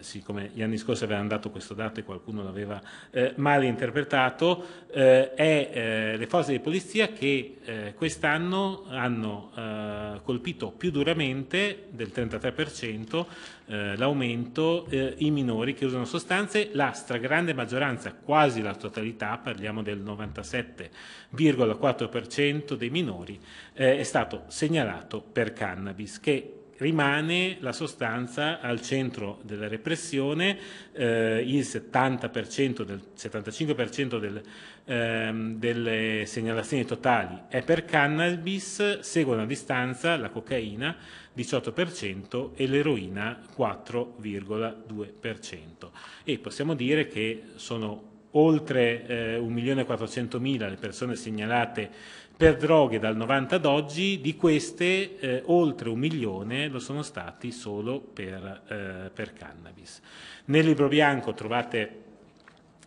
[0.00, 5.34] siccome gli anni scorsi avevano dato questo dato e qualcuno l'aveva eh, male interpretato, eh,
[5.34, 12.10] è eh, le forze di polizia che eh, quest'anno hanno eh, colpito più duramente del
[12.14, 13.26] 33%
[13.66, 20.02] eh, l'aumento i minori che usano sostanze, la stragrande maggioranza, quasi la totalità, parliamo del
[20.02, 23.38] 97,4% dei minori,
[23.72, 30.58] è stato segnalato per cannabis che rimane la sostanza al centro della repressione,
[30.92, 34.42] eh, il 70%, del, 75% del,
[34.84, 40.96] ehm, delle segnalazioni totali è per cannabis, seguono a distanza la cocaina
[41.34, 45.90] 18% e l'eroina 4,2%.
[46.24, 51.90] E possiamo dire che sono oltre eh, 1.400.000 le persone segnalate
[52.42, 57.52] per droghe dal 90 ad oggi, di queste eh, oltre un milione lo sono stati
[57.52, 60.00] solo per, eh, per cannabis.
[60.46, 62.00] Nel libro bianco trovate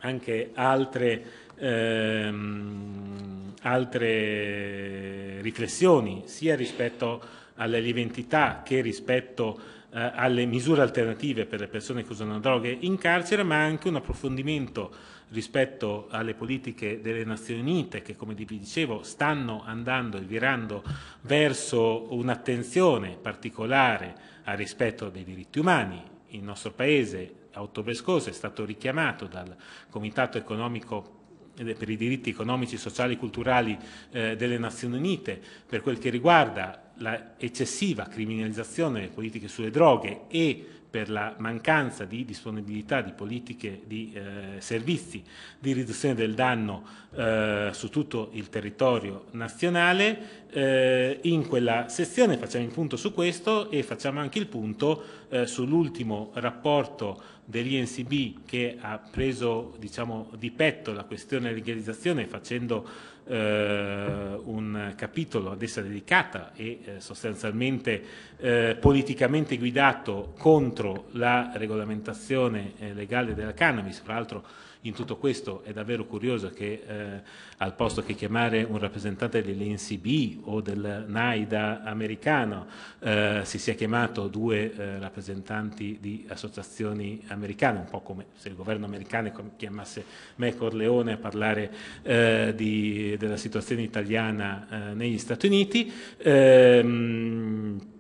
[0.02, 1.24] anche altre,
[1.56, 7.24] ehm, altre riflessioni, sia rispetto
[7.56, 9.58] alle lievi entità che rispetto
[9.94, 13.96] eh, alle misure alternative per le persone che usano droghe in carcere, ma anche un
[13.96, 20.84] approfondimento rispetto alle politiche delle Nazioni Unite che, come vi dicevo, stanno andando e virando
[21.22, 26.02] verso un'attenzione particolare al rispetto dei diritti umani.
[26.30, 29.56] Il nostro Paese a ottobre scorso è stato richiamato dal
[29.90, 31.14] Comitato economico
[31.56, 33.78] per i diritti economici, sociali e culturali
[34.12, 40.75] eh, delle Nazioni Unite per quel che riguarda l'eccessiva criminalizzazione delle politiche sulle droghe e
[40.96, 45.22] per la mancanza di disponibilità di politiche di eh, servizi
[45.60, 50.46] di riduzione del danno eh, su tutto il territorio nazionale.
[50.52, 55.46] Eh, in quella sezione facciamo il punto su questo e facciamo anche il punto eh,
[55.46, 62.88] sull'ultimo rapporto dell'INCB che ha preso diciamo, di petto la questione legalizzazione facendo
[63.28, 68.04] eh, un capitolo ad essa dedicata e eh, sostanzialmente
[68.38, 74.44] eh, politicamente guidato contro la regolamentazione eh, legale della cannabis, fra l'altro
[74.86, 77.22] in tutto questo è davvero curioso che eh,
[77.58, 82.68] al posto che chiamare un rappresentante dell'NCB o del NAIDA americano
[83.00, 88.56] eh, si sia chiamato due eh, rappresentanti di associazioni americane, un po' come se il
[88.56, 90.06] governo americano chiamasse
[90.36, 91.72] me Corleone a parlare
[92.04, 95.92] eh, di, della situazione italiana eh, negli Stati Uniti.
[96.18, 97.94] Ehm,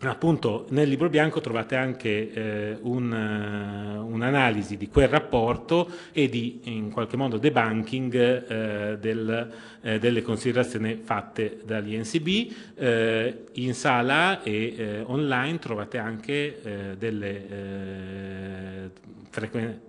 [0.00, 6.90] appunto nel libro bianco trovate anche eh, uh, un'analisi di quel rapporto e di in
[6.90, 12.52] qualche modo debunking eh, del, eh, delle considerazioni fatte dall'INCB.
[12.76, 18.92] Eh, in sala e eh, online trovate anche delle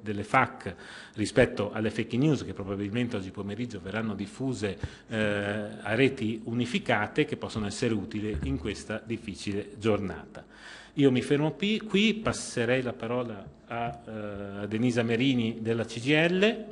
[0.02, 0.76] delle FAC
[1.16, 7.38] rispetto alle fake news che probabilmente oggi pomeriggio verranno diffuse eh, a reti unificate che
[7.38, 10.46] possono essere utili in questa difficile giornata.
[10.94, 14.02] Io mi fermo qui, passerei la parola a
[14.64, 16.66] eh, Denisa Merini della CGL.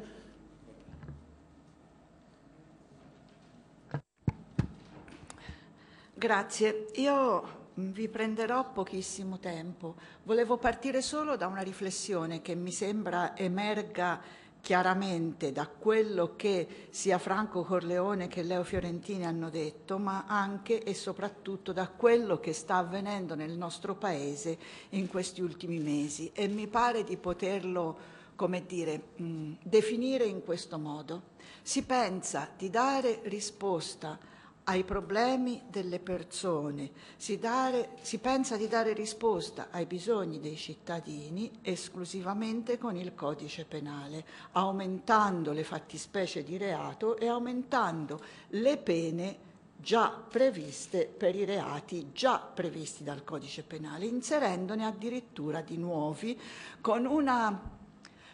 [6.13, 6.85] Grazie.
[6.95, 9.95] Io vi prenderò pochissimo tempo.
[10.24, 17.17] Volevo partire solo da una riflessione che mi sembra emerga chiaramente da quello che sia
[17.17, 22.78] Franco Corleone che Leo Fiorentini hanno detto, ma anche e soprattutto da quello che sta
[22.78, 24.57] avvenendo nel nostro Paese
[24.89, 26.32] in questi ultimi mesi.
[26.34, 27.97] E mi pare di poterlo,
[28.36, 31.32] come dire, mh, definire in questo modo.
[31.61, 34.17] Si pensa di dare risposta
[34.66, 41.51] ai problemi delle persone, si, dare, si, pensa di dare risposta ai bisogni dei cittadini
[41.61, 50.09] esclusivamente con il codice penale, aumentando le fattispecie di reato e aumentando le pene già
[50.09, 56.39] previste per i reati già previsti dal codice penale, inserendone addirittura di nuovi
[56.80, 57.82] con una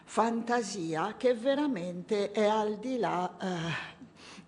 [0.04, 3.98] fantasia che veramente è al di là eh,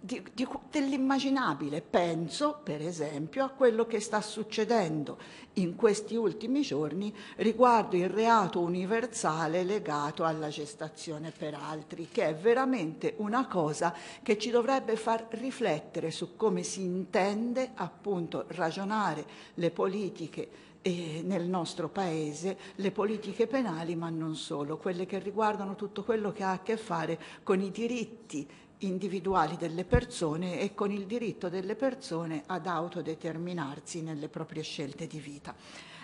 [0.01, 1.81] di, di, dell'immaginabile.
[1.81, 5.17] Penso, per esempio, a quello che sta succedendo
[5.53, 12.35] in questi ultimi giorni riguardo il reato universale legato alla gestazione per altri, che è
[12.35, 13.93] veramente una cosa
[14.23, 19.25] che ci dovrebbe far riflettere su come si intende appunto ragionare
[19.55, 25.75] le politiche eh, nel nostro paese le politiche penali, ma non solo, quelle che riguardano
[25.75, 28.47] tutto quello che ha a che fare con i diritti
[28.81, 35.19] individuali delle persone e con il diritto delle persone ad autodeterminarsi nelle proprie scelte di
[35.19, 35.55] vita.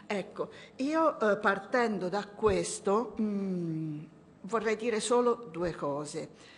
[0.06, 4.00] Ecco, io eh, partendo da questo mh, mm,
[4.42, 6.56] vorrei dire solo due cose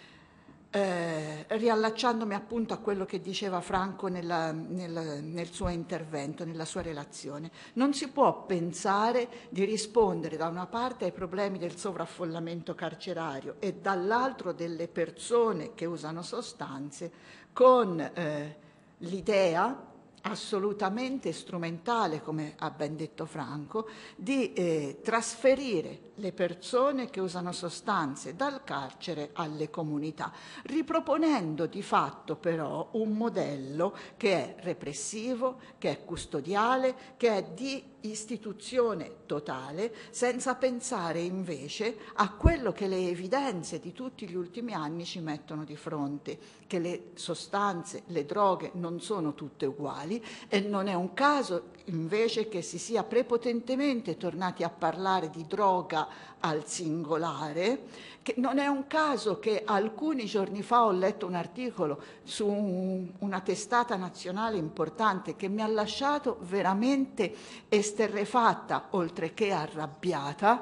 [0.72, 6.82] eh, riallacciandomi appunto a quello che diceva Franco nella, nel, nel suo intervento, nella sua
[6.82, 7.50] relazione.
[7.74, 13.76] Non si può pensare di rispondere da una parte ai problemi del sovraffollamento carcerario e
[13.76, 17.12] dall'altro delle persone che usano sostanze
[17.52, 18.58] con eh,
[19.00, 19.88] l'idea
[20.22, 28.36] assolutamente strumentale, come ha ben detto Franco, di eh, trasferire le persone che usano sostanze
[28.36, 30.32] dal carcere alle comunità,
[30.64, 37.84] riproponendo di fatto però un modello che è repressivo, che è custodiale, che è di
[38.02, 45.06] istituzione totale, senza pensare invece a quello che le evidenze di tutti gli ultimi anni
[45.06, 50.88] ci mettono di fronte, che le sostanze, le droghe non sono tutte uguali e non
[50.88, 56.08] è un caso invece che si sia prepotentemente tornati a parlare di droga
[56.40, 57.82] al singolare,
[58.22, 63.10] che non è un caso che alcuni giorni fa ho letto un articolo su un,
[63.20, 67.34] una testata nazionale importante che mi ha lasciato veramente
[67.68, 70.62] esterrefatta, oltre che arrabbiata,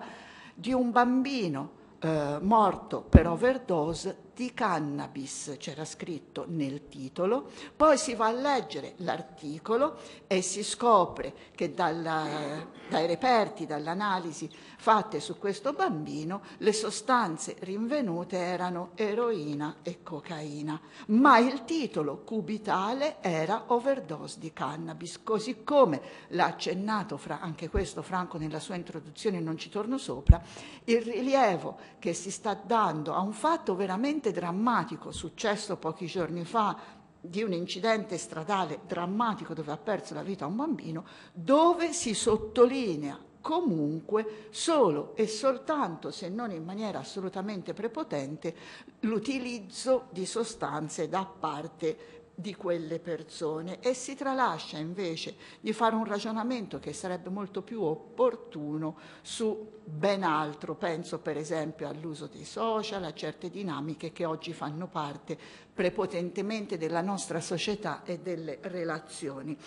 [0.53, 8.13] di un bambino eh, morto per overdose di cannabis, c'era scritto nel titolo, poi si
[8.13, 14.47] va a leggere l'articolo e si scopre che dalla, dai reperti, dall'analisi
[14.77, 23.17] fatte su questo bambino, le sostanze rinvenute erano eroina e cocaina, ma il titolo cubitale
[23.21, 29.39] era overdose di cannabis, così come l'ha accennato fra, anche questo Franco nella sua introduzione,
[29.39, 30.41] non ci torno sopra,
[30.85, 36.95] il rilievo che si sta dando a un fatto veramente drammatico successo pochi giorni fa
[37.19, 41.03] di un incidente stradale drammatico dove ha perso la vita un bambino,
[41.33, 48.53] dove si sottolinea comunque solo e soltanto, se non in maniera assolutamente prepotente,
[48.99, 56.03] l'utilizzo di sostanze da parte di quelle persone e si tralascia invece di fare un
[56.03, 63.05] ragionamento che sarebbe molto più opportuno su ben altro, penso per esempio all'uso dei social,
[63.05, 65.37] a certe dinamiche che oggi fanno parte
[65.73, 69.57] prepotentemente della nostra società e delle relazioni.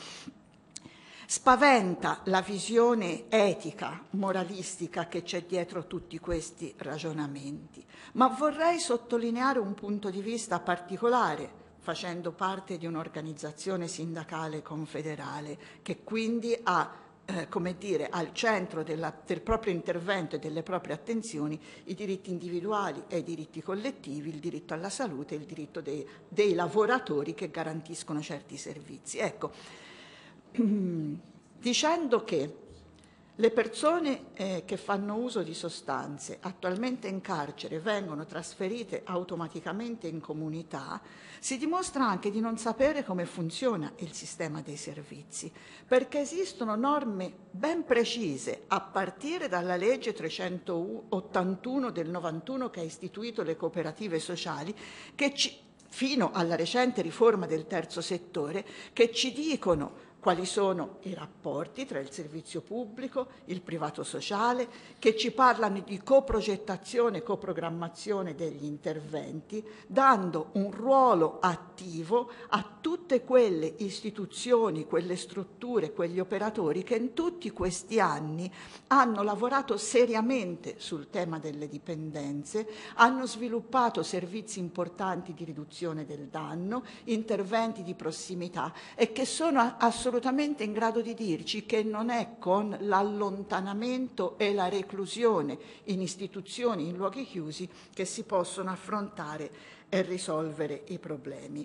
[1.30, 9.74] Spaventa la visione etica, moralistica che c'è dietro tutti questi ragionamenti, ma vorrei sottolineare un
[9.74, 16.92] punto di vista particolare facendo parte di un'organizzazione sindacale confederale che quindi ha
[17.26, 22.30] eh, come dire, al centro della, del proprio intervento e delle proprie attenzioni i diritti
[22.30, 27.34] individuali e i diritti collettivi, il diritto alla salute e il diritto dei, dei lavoratori
[27.34, 29.18] che garantiscono certi servizi.
[29.18, 29.52] Ecco,
[31.59, 32.55] dicendo che
[33.40, 40.20] le persone eh, che fanno uso di sostanze attualmente in carcere vengono trasferite automaticamente in
[40.20, 41.01] comunità,
[41.38, 45.51] si dimostra anche di non sapere come funziona il sistema dei servizi,
[45.86, 53.42] perché esistono norme ben precise, a partire dalla legge 381 del 91 che ha istituito
[53.42, 54.76] le cooperative sociali,
[55.14, 61.14] che ci, fino alla recente riforma del terzo settore, che ci dicono quali sono i
[61.14, 64.68] rapporti tra il servizio pubblico, il privato sociale,
[64.98, 73.24] che ci parlano di coprogettazione e coprogrammazione degli interventi, dando un ruolo attivo a tutte
[73.24, 78.52] quelle istituzioni, quelle strutture, quegli operatori che in tutti questi anni
[78.88, 86.84] hanno lavorato seriamente sul tema delle dipendenze, hanno sviluppato servizi importanti di riduzione del danno,
[87.04, 92.30] interventi di prossimità e che sono assolutamente assolutamente in grado di dirci che non è
[92.40, 99.50] con l'allontanamento e la reclusione in istituzioni, in luoghi chiusi, che si possono affrontare
[99.88, 101.64] e risolvere i problemi.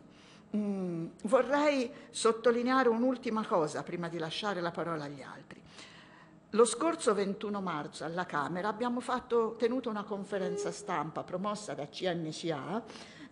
[0.56, 5.60] Mm, vorrei sottolineare un'ultima cosa prima di lasciare la parola agli altri.
[6.52, 12.84] Lo scorso 21 marzo alla Camera abbiamo fatto, tenuto una conferenza stampa promossa da CNCA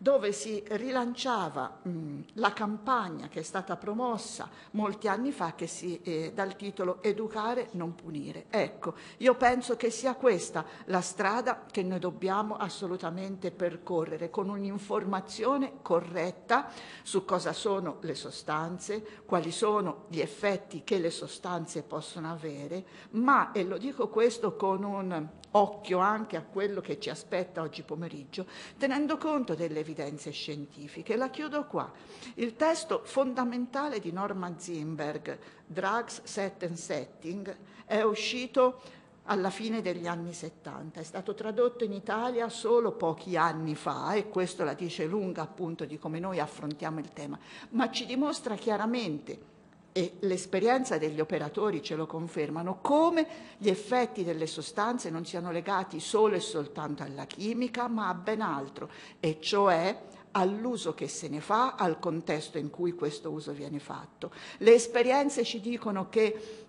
[0.03, 6.33] dove si rilanciava mh, la campagna che è stata promossa molti anni fa si, eh,
[6.35, 8.47] dal titolo Educare, non punire.
[8.49, 15.75] Ecco, io penso che sia questa la strada che noi dobbiamo assolutamente percorrere con un'informazione
[15.81, 16.69] corretta
[17.01, 23.53] su cosa sono le sostanze, quali sono gli effetti che le sostanze possono avere, ma,
[23.53, 28.45] e lo dico questo con un occhio anche a quello che ci aspetta oggi pomeriggio,
[28.77, 31.15] tenendo conto delle evidenze scientifiche.
[31.15, 31.91] La chiudo qua.
[32.35, 38.81] Il testo fondamentale di Norma Zimberg, Drugs, Set and Setting, è uscito
[39.25, 40.99] alla fine degli anni 70.
[40.99, 45.85] È stato tradotto in Italia solo pochi anni fa e questo la dice lunga appunto
[45.85, 47.37] di come noi affrontiamo il tema,
[47.69, 49.51] ma ci dimostra chiaramente
[49.93, 53.25] e l'esperienza degli operatori ce lo confermano, come
[53.57, 58.41] gli effetti delle sostanze non siano legati solo e soltanto alla chimica, ma a ben
[58.41, 58.89] altro,
[59.19, 59.97] e cioè
[60.31, 64.31] all'uso che se ne fa, al contesto in cui questo uso viene fatto.
[64.57, 66.62] Le esperienze ci dicono che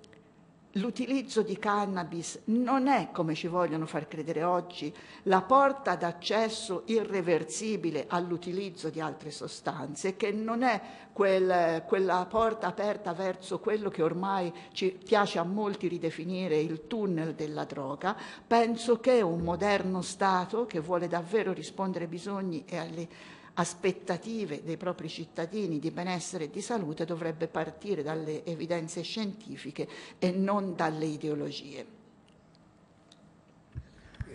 [0.75, 4.93] l'utilizzo di cannabis non è, come ci vogliono far credere oggi,
[5.25, 10.81] la porta d'accesso irreversibile all'utilizzo di altre sostanze, che non è
[11.13, 17.35] quel, quella porta aperta verso quello che ormai ci piace a molti ridefinire il tunnel
[17.35, 18.17] della droga,
[18.47, 23.09] penso che un moderno Stato che vuole davvero rispondere ai bisogni e alle
[23.55, 29.89] aspettative dei propri cittadini di benessere e di salute dovrebbe partire dalle evidenze scientifiche
[30.19, 31.87] e non dalle ideologie.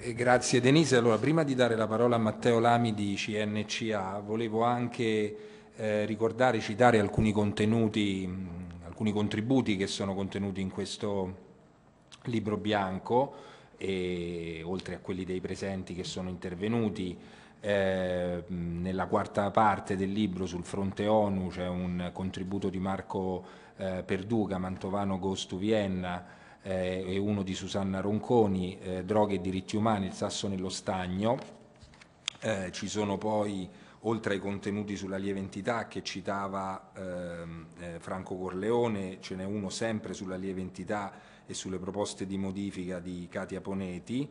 [0.01, 0.95] Eh, grazie Denise.
[0.95, 5.37] Allora, prima di dare la parola a Matteo Lami di CNCA, volevo anche
[5.75, 8.29] eh, ricordare, citare alcuni contenuti,
[8.85, 11.47] alcuni contributi che sono contenuti in questo
[12.23, 17.17] libro bianco, e, oltre a quelli dei presenti che sono intervenuti.
[17.61, 23.45] Eh, nella quarta parte del libro sul fronte ONU c'è un contributo di Marco
[23.75, 26.25] eh, Perduca, Mantovano Gostu Vienna
[26.61, 31.37] eh, e uno di Susanna Ronconi, eh, Droghe e diritti umani, il sasso nello stagno.
[32.39, 33.67] Eh, ci sono poi,
[34.01, 39.69] oltre ai contenuti sulla lieve entità che citava ehm, eh, Franco Corleone, ce n'è uno
[39.69, 41.11] sempre sulla lieve entità
[41.45, 44.29] e sulle proposte di modifica di Katia Poneti.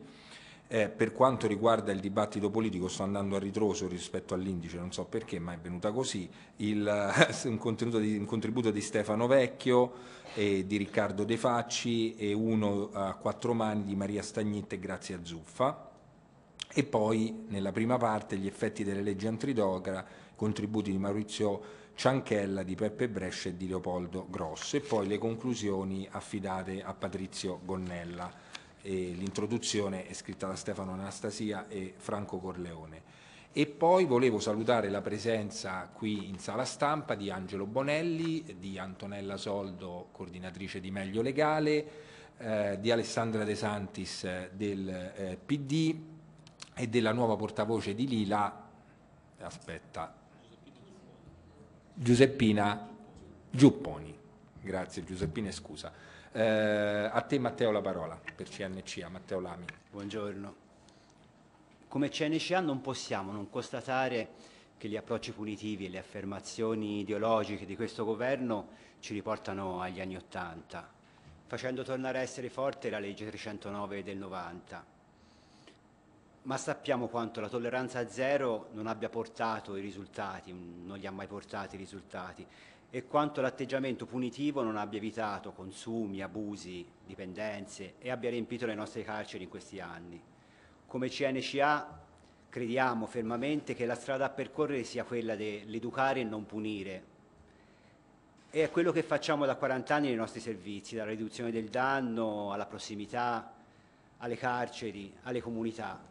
[0.71, 5.03] Eh, per quanto riguarda il dibattito politico sto andando a ritroso rispetto all'indice, non so
[5.05, 6.85] perché, ma è venuta così, il,
[7.45, 9.93] un, di, un, contributo di Stefano Vecchio
[10.35, 15.19] e di Riccardo De Facci e uno a quattro mani di Maria Stagnitte e Grazia
[15.23, 15.89] Zuffa.
[16.71, 20.05] E poi nella prima parte gli effetti delle leggi antidroga,
[20.35, 21.61] contributi di Maurizio
[21.95, 24.77] Cianchella, di Peppe Brescia e di Leopoldo Grosso.
[24.77, 28.48] E poi le conclusioni affidate a Patrizio Gonnella
[28.83, 33.27] l'introduzione è scritta da Stefano Anastasia e Franco Corleone.
[33.51, 39.37] E poi volevo salutare la presenza qui in sala stampa di Angelo Bonelli, di Antonella
[39.37, 42.07] Soldo, coordinatrice di Meglio Legale,
[42.37, 45.95] eh, di Alessandra De Santis del eh, PD
[46.75, 48.69] e della nuova portavoce di Lila,
[49.39, 50.15] aspetta,
[51.93, 52.87] Giuseppina
[53.49, 54.17] Giupponi.
[54.61, 55.91] Grazie Giuseppina, scusa.
[56.31, 59.65] Eh, a te Matteo la parola per CNCA, Matteo Lami.
[59.89, 60.67] Buongiorno.
[61.87, 64.29] Come CNCA non possiamo non constatare
[64.77, 68.67] che gli approcci punitivi e le affermazioni ideologiche di questo governo
[68.99, 70.87] ci riportano agli anni Ottanta,
[71.47, 74.98] facendo tornare a essere forte la legge 309 del 90.
[76.49, 81.27] Ma sappiamo quanto la tolleranza zero non abbia portato i risultati, non li ha mai
[81.27, 82.43] portati i risultati
[82.89, 89.03] e quanto l'atteggiamento punitivo non abbia evitato consumi, abusi, dipendenze e abbia riempito le nostre
[89.03, 90.19] carceri in questi anni.
[90.87, 91.99] Come CNCA
[92.49, 97.03] crediamo fermamente che la strada a percorrere sia quella dell'educare e non punire,
[98.49, 102.51] E è quello che facciamo da 40 anni nei nostri servizi, dalla riduzione del danno
[102.51, 103.53] alla prossimità,
[104.17, 106.08] alle carceri, alle comunità.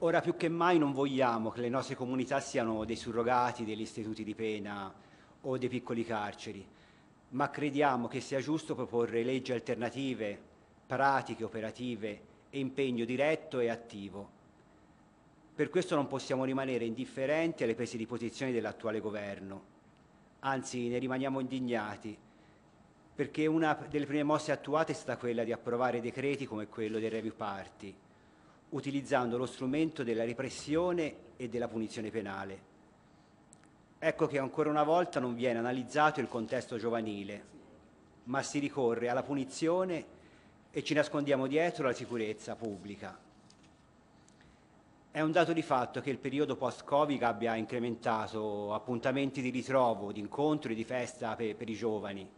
[0.00, 4.24] Ora più che mai non vogliamo che le nostre comunità siano dei surrogati degli istituti
[4.24, 4.92] di pena
[5.40, 6.66] o dei piccoli carceri,
[7.30, 10.38] ma crediamo che sia giusto proporre leggi alternative,
[10.86, 12.20] pratiche, operative
[12.50, 14.30] e impegno diretto e attivo.
[15.54, 19.74] Per questo non possiamo rimanere indifferenti alle prese di posizione dell'attuale governo
[20.46, 22.16] anzi ne rimaniamo indignati,
[23.14, 27.08] perché una delle prime mosse attuate è stata quella di approvare decreti come quello dei
[27.08, 27.94] review party,
[28.70, 32.74] utilizzando lo strumento della repressione e della punizione penale.
[33.98, 37.54] Ecco che ancora una volta non viene analizzato il contesto giovanile,
[38.24, 40.14] ma si ricorre alla punizione
[40.70, 43.18] e ci nascondiamo dietro la sicurezza pubblica.
[45.10, 50.20] È un dato di fatto che il periodo post-Covid abbia incrementato appuntamenti di ritrovo, di
[50.20, 52.28] incontri, di festa per, per i giovani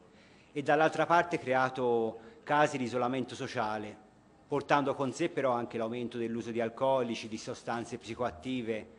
[0.53, 4.07] e dall'altra parte creato casi di isolamento sociale,
[4.49, 8.97] portando con sé però anche l'aumento dell'uso di alcolici, di sostanze psicoattive,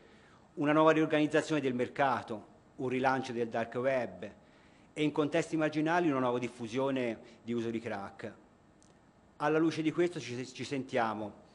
[0.56, 4.32] una nuova riorganizzazione del mercato, un rilancio del dark web
[4.94, 8.34] e in contesti marginali una nuova diffusione di uso di crack.
[9.38, 11.48] Alla luce di questo ci, ci sentiamo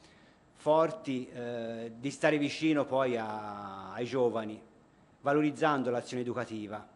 [0.55, 4.61] forti eh, di stare vicino poi a, ai giovani,
[5.21, 6.89] valorizzando l'azione educativa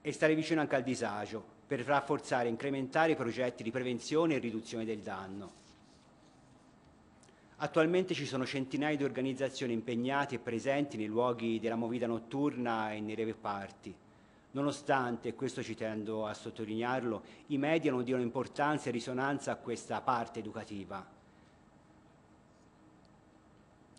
[0.00, 4.38] e stare vicino anche al disagio per rafforzare e incrementare i progetti di prevenzione e
[4.38, 5.64] riduzione del danno.
[7.56, 13.00] Attualmente ci sono centinaia di organizzazioni impegnate e presenti nei luoghi della movida notturna e
[13.00, 13.94] nei reparti.
[14.52, 19.56] Nonostante, e questo ci tendo a sottolinearlo, i media non diano importanza e risonanza a
[19.56, 21.14] questa parte educativa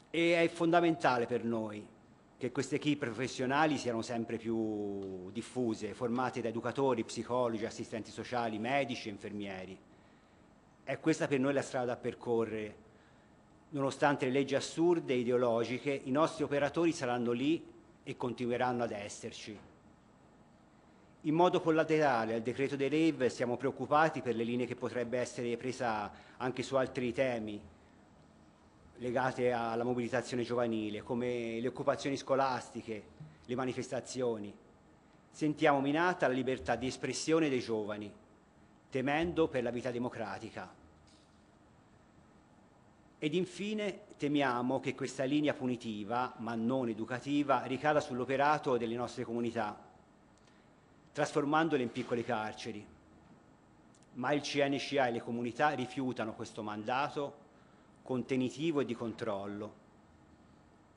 [0.09, 1.85] e è fondamentale per noi
[2.37, 9.07] che queste equip professionali siano sempre più diffuse, formate da educatori, psicologi, assistenti sociali, medici
[9.07, 9.77] e infermieri.
[10.83, 12.85] È questa per noi la strada da percorrere.
[13.69, 17.61] Nonostante le leggi assurde e ideologiche, i nostri operatori saranno lì
[18.03, 19.59] e continueranno ad esserci.
[21.21, 25.57] In modo collaterale al decreto dei rave siamo preoccupati per le linee che potrebbe essere
[25.57, 27.59] presa anche su altri temi,
[28.97, 33.03] legate alla mobilitazione giovanile, come le occupazioni scolastiche,
[33.45, 34.53] le manifestazioni.
[35.29, 38.11] Sentiamo minata la libertà di espressione dei giovani,
[38.89, 40.73] temendo per la vita democratica.
[43.19, 49.79] Ed infine temiamo che questa linea punitiva, ma non educativa, ricada sull'operato delle nostre comunità,
[51.11, 52.85] trasformandole in piccole carceri.
[54.13, 57.45] Ma il CNCA e le comunità rifiutano questo mandato
[58.07, 59.73] contenitivo e di controllo.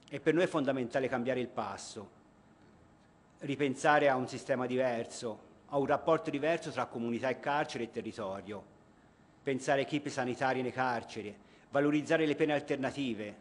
[0.08, 2.08] E per noi è fondamentale cambiare il passo,
[3.38, 5.38] ripensare a un sistema diverso,
[5.70, 8.62] a un rapporto diverso tra comunità e carcere e territorio,
[9.42, 11.36] pensare equipe sanitarie nei carceri,
[11.70, 13.34] valorizzare le pene alternative.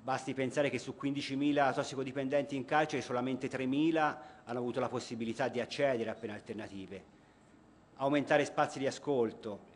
[0.00, 5.58] Basti pensare che su 15.000 tossicodipendenti in carcere solamente 3.000 hanno avuto la possibilità di
[5.58, 7.02] accedere a pene alternative.
[7.96, 9.69] Aumentare spazi di ascolto,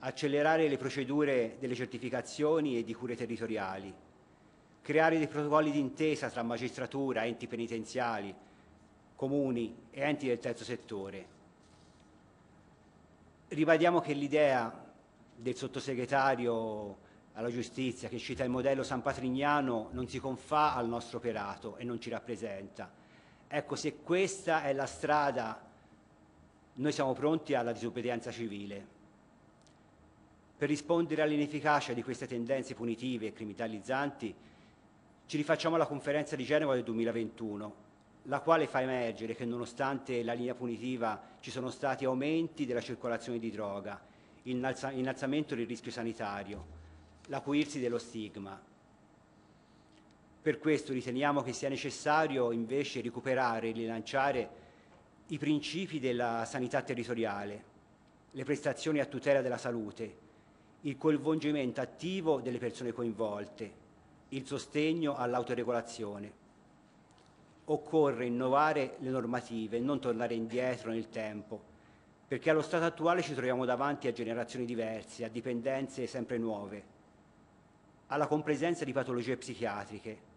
[0.00, 3.92] accelerare le procedure delle certificazioni e di cure territoriali,
[4.82, 8.34] creare dei protocolli d'intesa tra magistratura, enti penitenziali,
[9.16, 11.34] comuni e enti del terzo settore.
[13.48, 14.84] Ribadiamo che l'idea
[15.34, 21.18] del sottosegretario alla giustizia che cita il modello San Patrignano non si confà al nostro
[21.18, 22.90] operato e non ci rappresenta.
[23.48, 25.62] Ecco, se questa è la strada,
[26.74, 28.95] noi siamo pronti alla disobbedienza civile.
[30.58, 34.34] Per rispondere all'inefficacia di queste tendenze punitive e criminalizzanti,
[35.26, 37.74] ci rifacciamo alla conferenza di Genova del 2021,
[38.22, 43.38] la quale fa emergere che nonostante la linea punitiva ci sono stati aumenti della circolazione
[43.38, 44.00] di droga,
[44.44, 46.64] innalzamento del rischio sanitario,
[47.26, 48.58] l'acuirsi dello stigma.
[50.40, 54.50] Per questo riteniamo che sia necessario invece recuperare e rilanciare
[55.26, 57.64] i principi della sanità territoriale,
[58.30, 60.24] le prestazioni a tutela della salute,
[60.86, 63.72] il coinvolgimento attivo delle persone coinvolte,
[64.28, 66.44] il sostegno all'autoregolazione.
[67.64, 71.60] Occorre innovare le normative e non tornare indietro nel tempo,
[72.28, 76.84] perché allo stato attuale ci troviamo davanti a generazioni diverse, a dipendenze sempre nuove,
[78.06, 80.34] alla compresenza di patologie psichiatriche.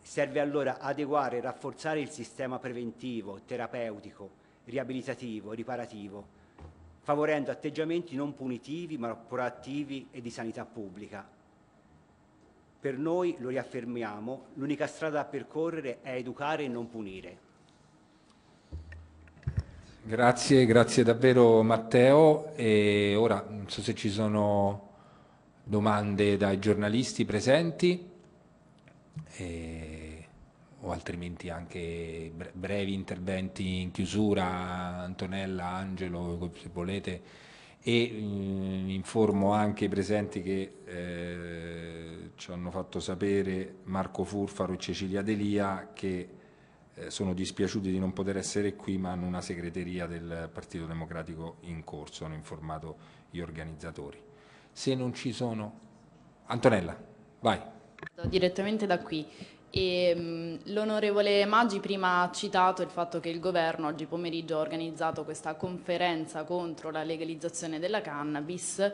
[0.00, 4.30] Serve allora adeguare e rafforzare il sistema preventivo, terapeutico,
[4.66, 6.33] riabilitativo, riparativo,
[7.04, 11.24] favorendo atteggiamenti non punitivi ma proattivi e di sanità pubblica.
[12.80, 17.38] Per noi, lo riaffermiamo, l'unica strada da percorrere è educare e non punire.
[20.02, 22.54] Grazie, grazie davvero Matteo.
[22.56, 24.88] E ora non so se ci sono
[25.62, 28.10] domande dai giornalisti presenti
[29.36, 29.93] e,
[30.84, 34.44] o altrimenti anche brevi interventi in chiusura,
[35.00, 37.22] Antonella, Angelo, se volete.
[37.80, 44.74] E mh, mm, informo anche i presenti che eh, ci hanno fatto sapere Marco Furfaro
[44.74, 46.28] e Cecilia Delia che
[46.94, 51.56] eh, sono dispiaciuti di non poter essere qui ma hanno una segreteria del Partito Democratico
[51.62, 52.96] in corso, hanno informato
[53.30, 54.20] gli organizzatori.
[54.70, 55.80] Se non ci sono...
[56.46, 56.96] Antonella,
[57.40, 57.58] vai.
[58.28, 59.26] Direttamente da qui.
[59.76, 65.54] L'onorevole Maggi prima ha citato il fatto che il governo oggi pomeriggio ha organizzato questa
[65.54, 68.92] conferenza contro la legalizzazione della cannabis e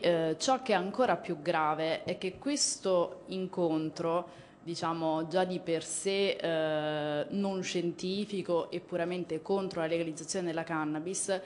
[0.00, 5.84] eh, ciò che è ancora più grave è che questo incontro diciamo già di per
[5.84, 11.38] sé eh, non scientifico e puramente contro la legalizzazione della cannabis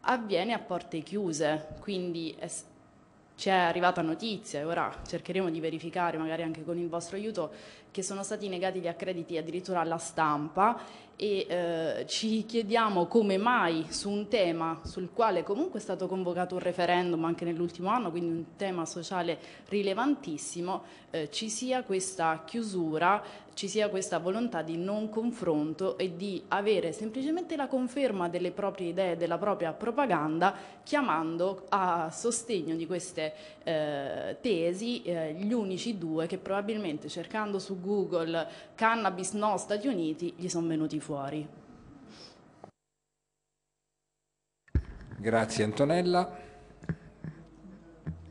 [0.00, 2.50] avviene a porte chiuse, quindi è,
[3.36, 7.50] ci è arrivata notizia e ora cercheremo di verificare magari anche con il vostro aiuto
[7.94, 10.80] che sono stati negati gli accrediti addirittura alla stampa
[11.16, 16.54] e eh, ci chiediamo come mai su un tema sul quale comunque è stato convocato
[16.54, 19.38] un referendum anche nell'ultimo anno, quindi un tema sociale
[19.68, 23.22] rilevantissimo, eh, ci sia questa chiusura,
[23.54, 28.88] ci sia questa volontà di non confronto e di avere semplicemente la conferma delle proprie
[28.88, 33.32] idee, della propria propaganda, chiamando a sostegno di queste
[33.62, 40.34] eh, tesi eh, gli unici due che probabilmente cercando su Google cannabis no Stati Uniti
[40.36, 41.46] gli sono venuti fuori.
[45.18, 46.42] Grazie Antonella.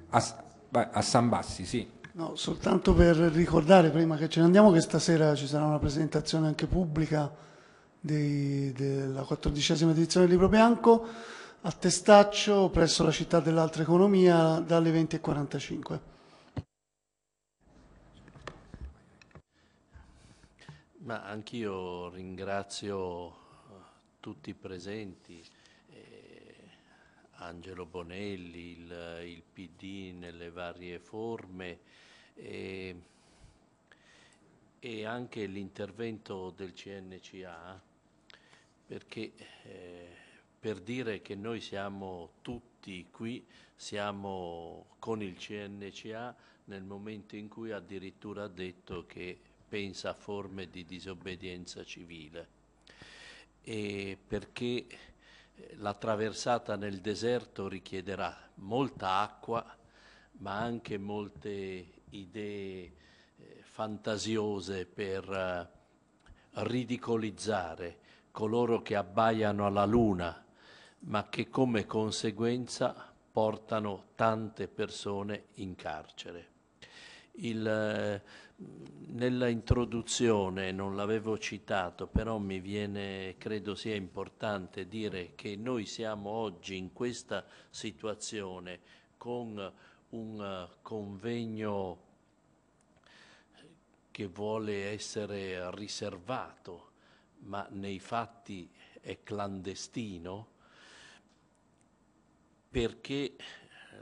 [0.10, 0.43] A,
[0.91, 1.89] a San Bassi, sì.
[2.16, 6.45] No, soltanto per ricordare prima che ce ne andiamo che stasera ci sarà una presentazione
[6.45, 7.32] anche pubblica
[7.99, 11.08] dei, della quattordicesima edizione del Libro Bianco
[11.62, 16.12] a Testaccio presso la città dell'altra economia dalle 20.45.
[21.04, 23.34] Ma anch'io ringrazio eh,
[24.22, 25.43] tutti i presenti,
[25.89, 26.56] eh,
[27.32, 31.80] Angelo Bonelli, il, il, PD nelle varie forme
[32.36, 32.95] eh,
[34.80, 37.82] e anche l'intervento del CNCA
[38.86, 39.34] perché
[39.64, 40.08] eh,
[40.58, 43.45] per dire che noi siamo tutti qui,
[43.76, 46.34] siamo con il CNCA
[46.66, 52.48] nel momento in cui addirittura ha detto che pensa a forme di disobbedienza civile
[53.64, 59.66] e perché eh, la traversata nel deserto richiederà molta acqua
[60.34, 65.68] ma anche molte idee eh, fantasiose per eh,
[66.62, 67.98] ridicolizzare
[68.30, 70.46] coloro che abbaiano alla luna
[71.00, 76.53] ma che come conseguenza portano tante persone in carcere.
[77.38, 78.22] Il,
[79.08, 86.30] nella introduzione non l'avevo citato, però mi viene, credo sia importante dire che noi siamo
[86.30, 88.80] oggi in questa situazione
[89.18, 89.74] con
[90.10, 92.12] un convegno
[94.12, 96.92] che vuole essere riservato,
[97.40, 98.70] ma nei fatti
[99.02, 100.48] è clandestino,
[102.70, 103.36] perché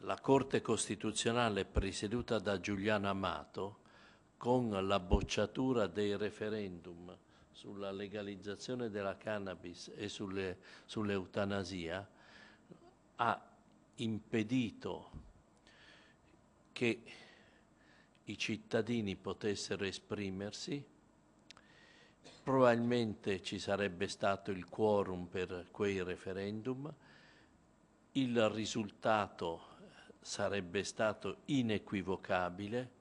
[0.03, 3.79] la Corte Costituzionale presieduta da Giuliano Amato
[4.37, 7.15] con la bocciatura dei referendum
[7.51, 12.09] sulla legalizzazione della cannabis e sulle, sull'eutanasia
[13.17, 13.49] ha
[13.95, 15.11] impedito
[16.71, 17.03] che
[18.23, 20.83] i cittadini potessero esprimersi,
[22.41, 26.91] probabilmente ci sarebbe stato il quorum per quei referendum,
[28.13, 29.70] il risultato
[30.21, 32.99] sarebbe stato inequivocabile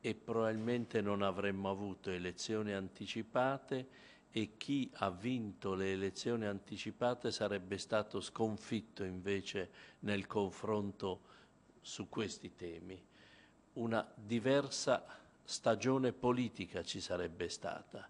[0.00, 7.78] e probabilmente non avremmo avuto elezioni anticipate e chi ha vinto le elezioni anticipate sarebbe
[7.78, 11.20] stato sconfitto invece nel confronto
[11.80, 13.00] su questi temi.
[13.74, 15.04] Una diversa
[15.44, 18.08] stagione politica ci sarebbe stata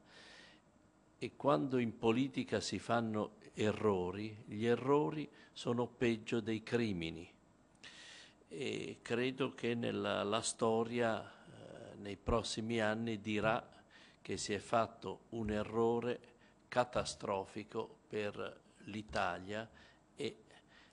[1.19, 7.34] e quando in politica si fanno errori, gli errori sono peggio dei crimini
[8.57, 11.33] e credo che nella la storia
[11.97, 13.67] nei prossimi anni dirà
[14.23, 16.21] che si è fatto un errore
[16.69, 19.69] catastrofico per l'Italia
[20.15, 20.45] e,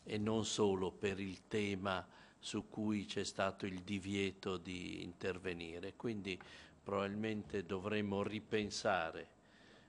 [0.04, 2.08] e non solo per il tema
[2.40, 5.96] su cui c'è stato il divieto di intervenire.
[5.96, 6.40] Quindi
[6.82, 9.40] probabilmente dovremmo ripensare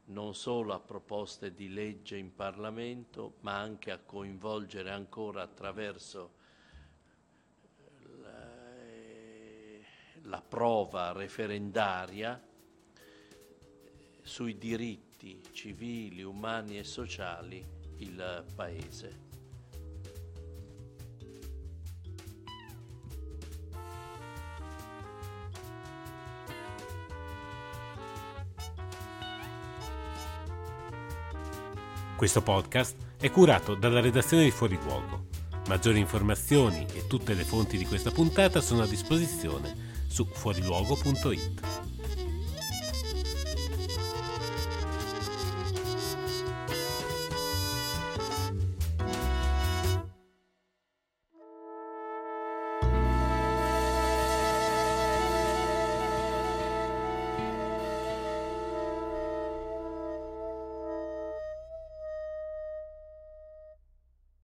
[0.06, 6.40] non solo a proposte di legge in Parlamento, ma anche a coinvolgere ancora attraverso
[10.24, 12.40] la prova referendaria
[14.22, 17.64] sui diritti civili, umani e sociali
[17.98, 19.30] il Paese.
[32.16, 35.31] Questo podcast è curato dalla redazione di Fuori Luogo.
[35.68, 39.74] Maggiori informazioni e tutte le fonti di questa puntata sono a disposizione
[40.06, 41.81] su fuoriluogo.it.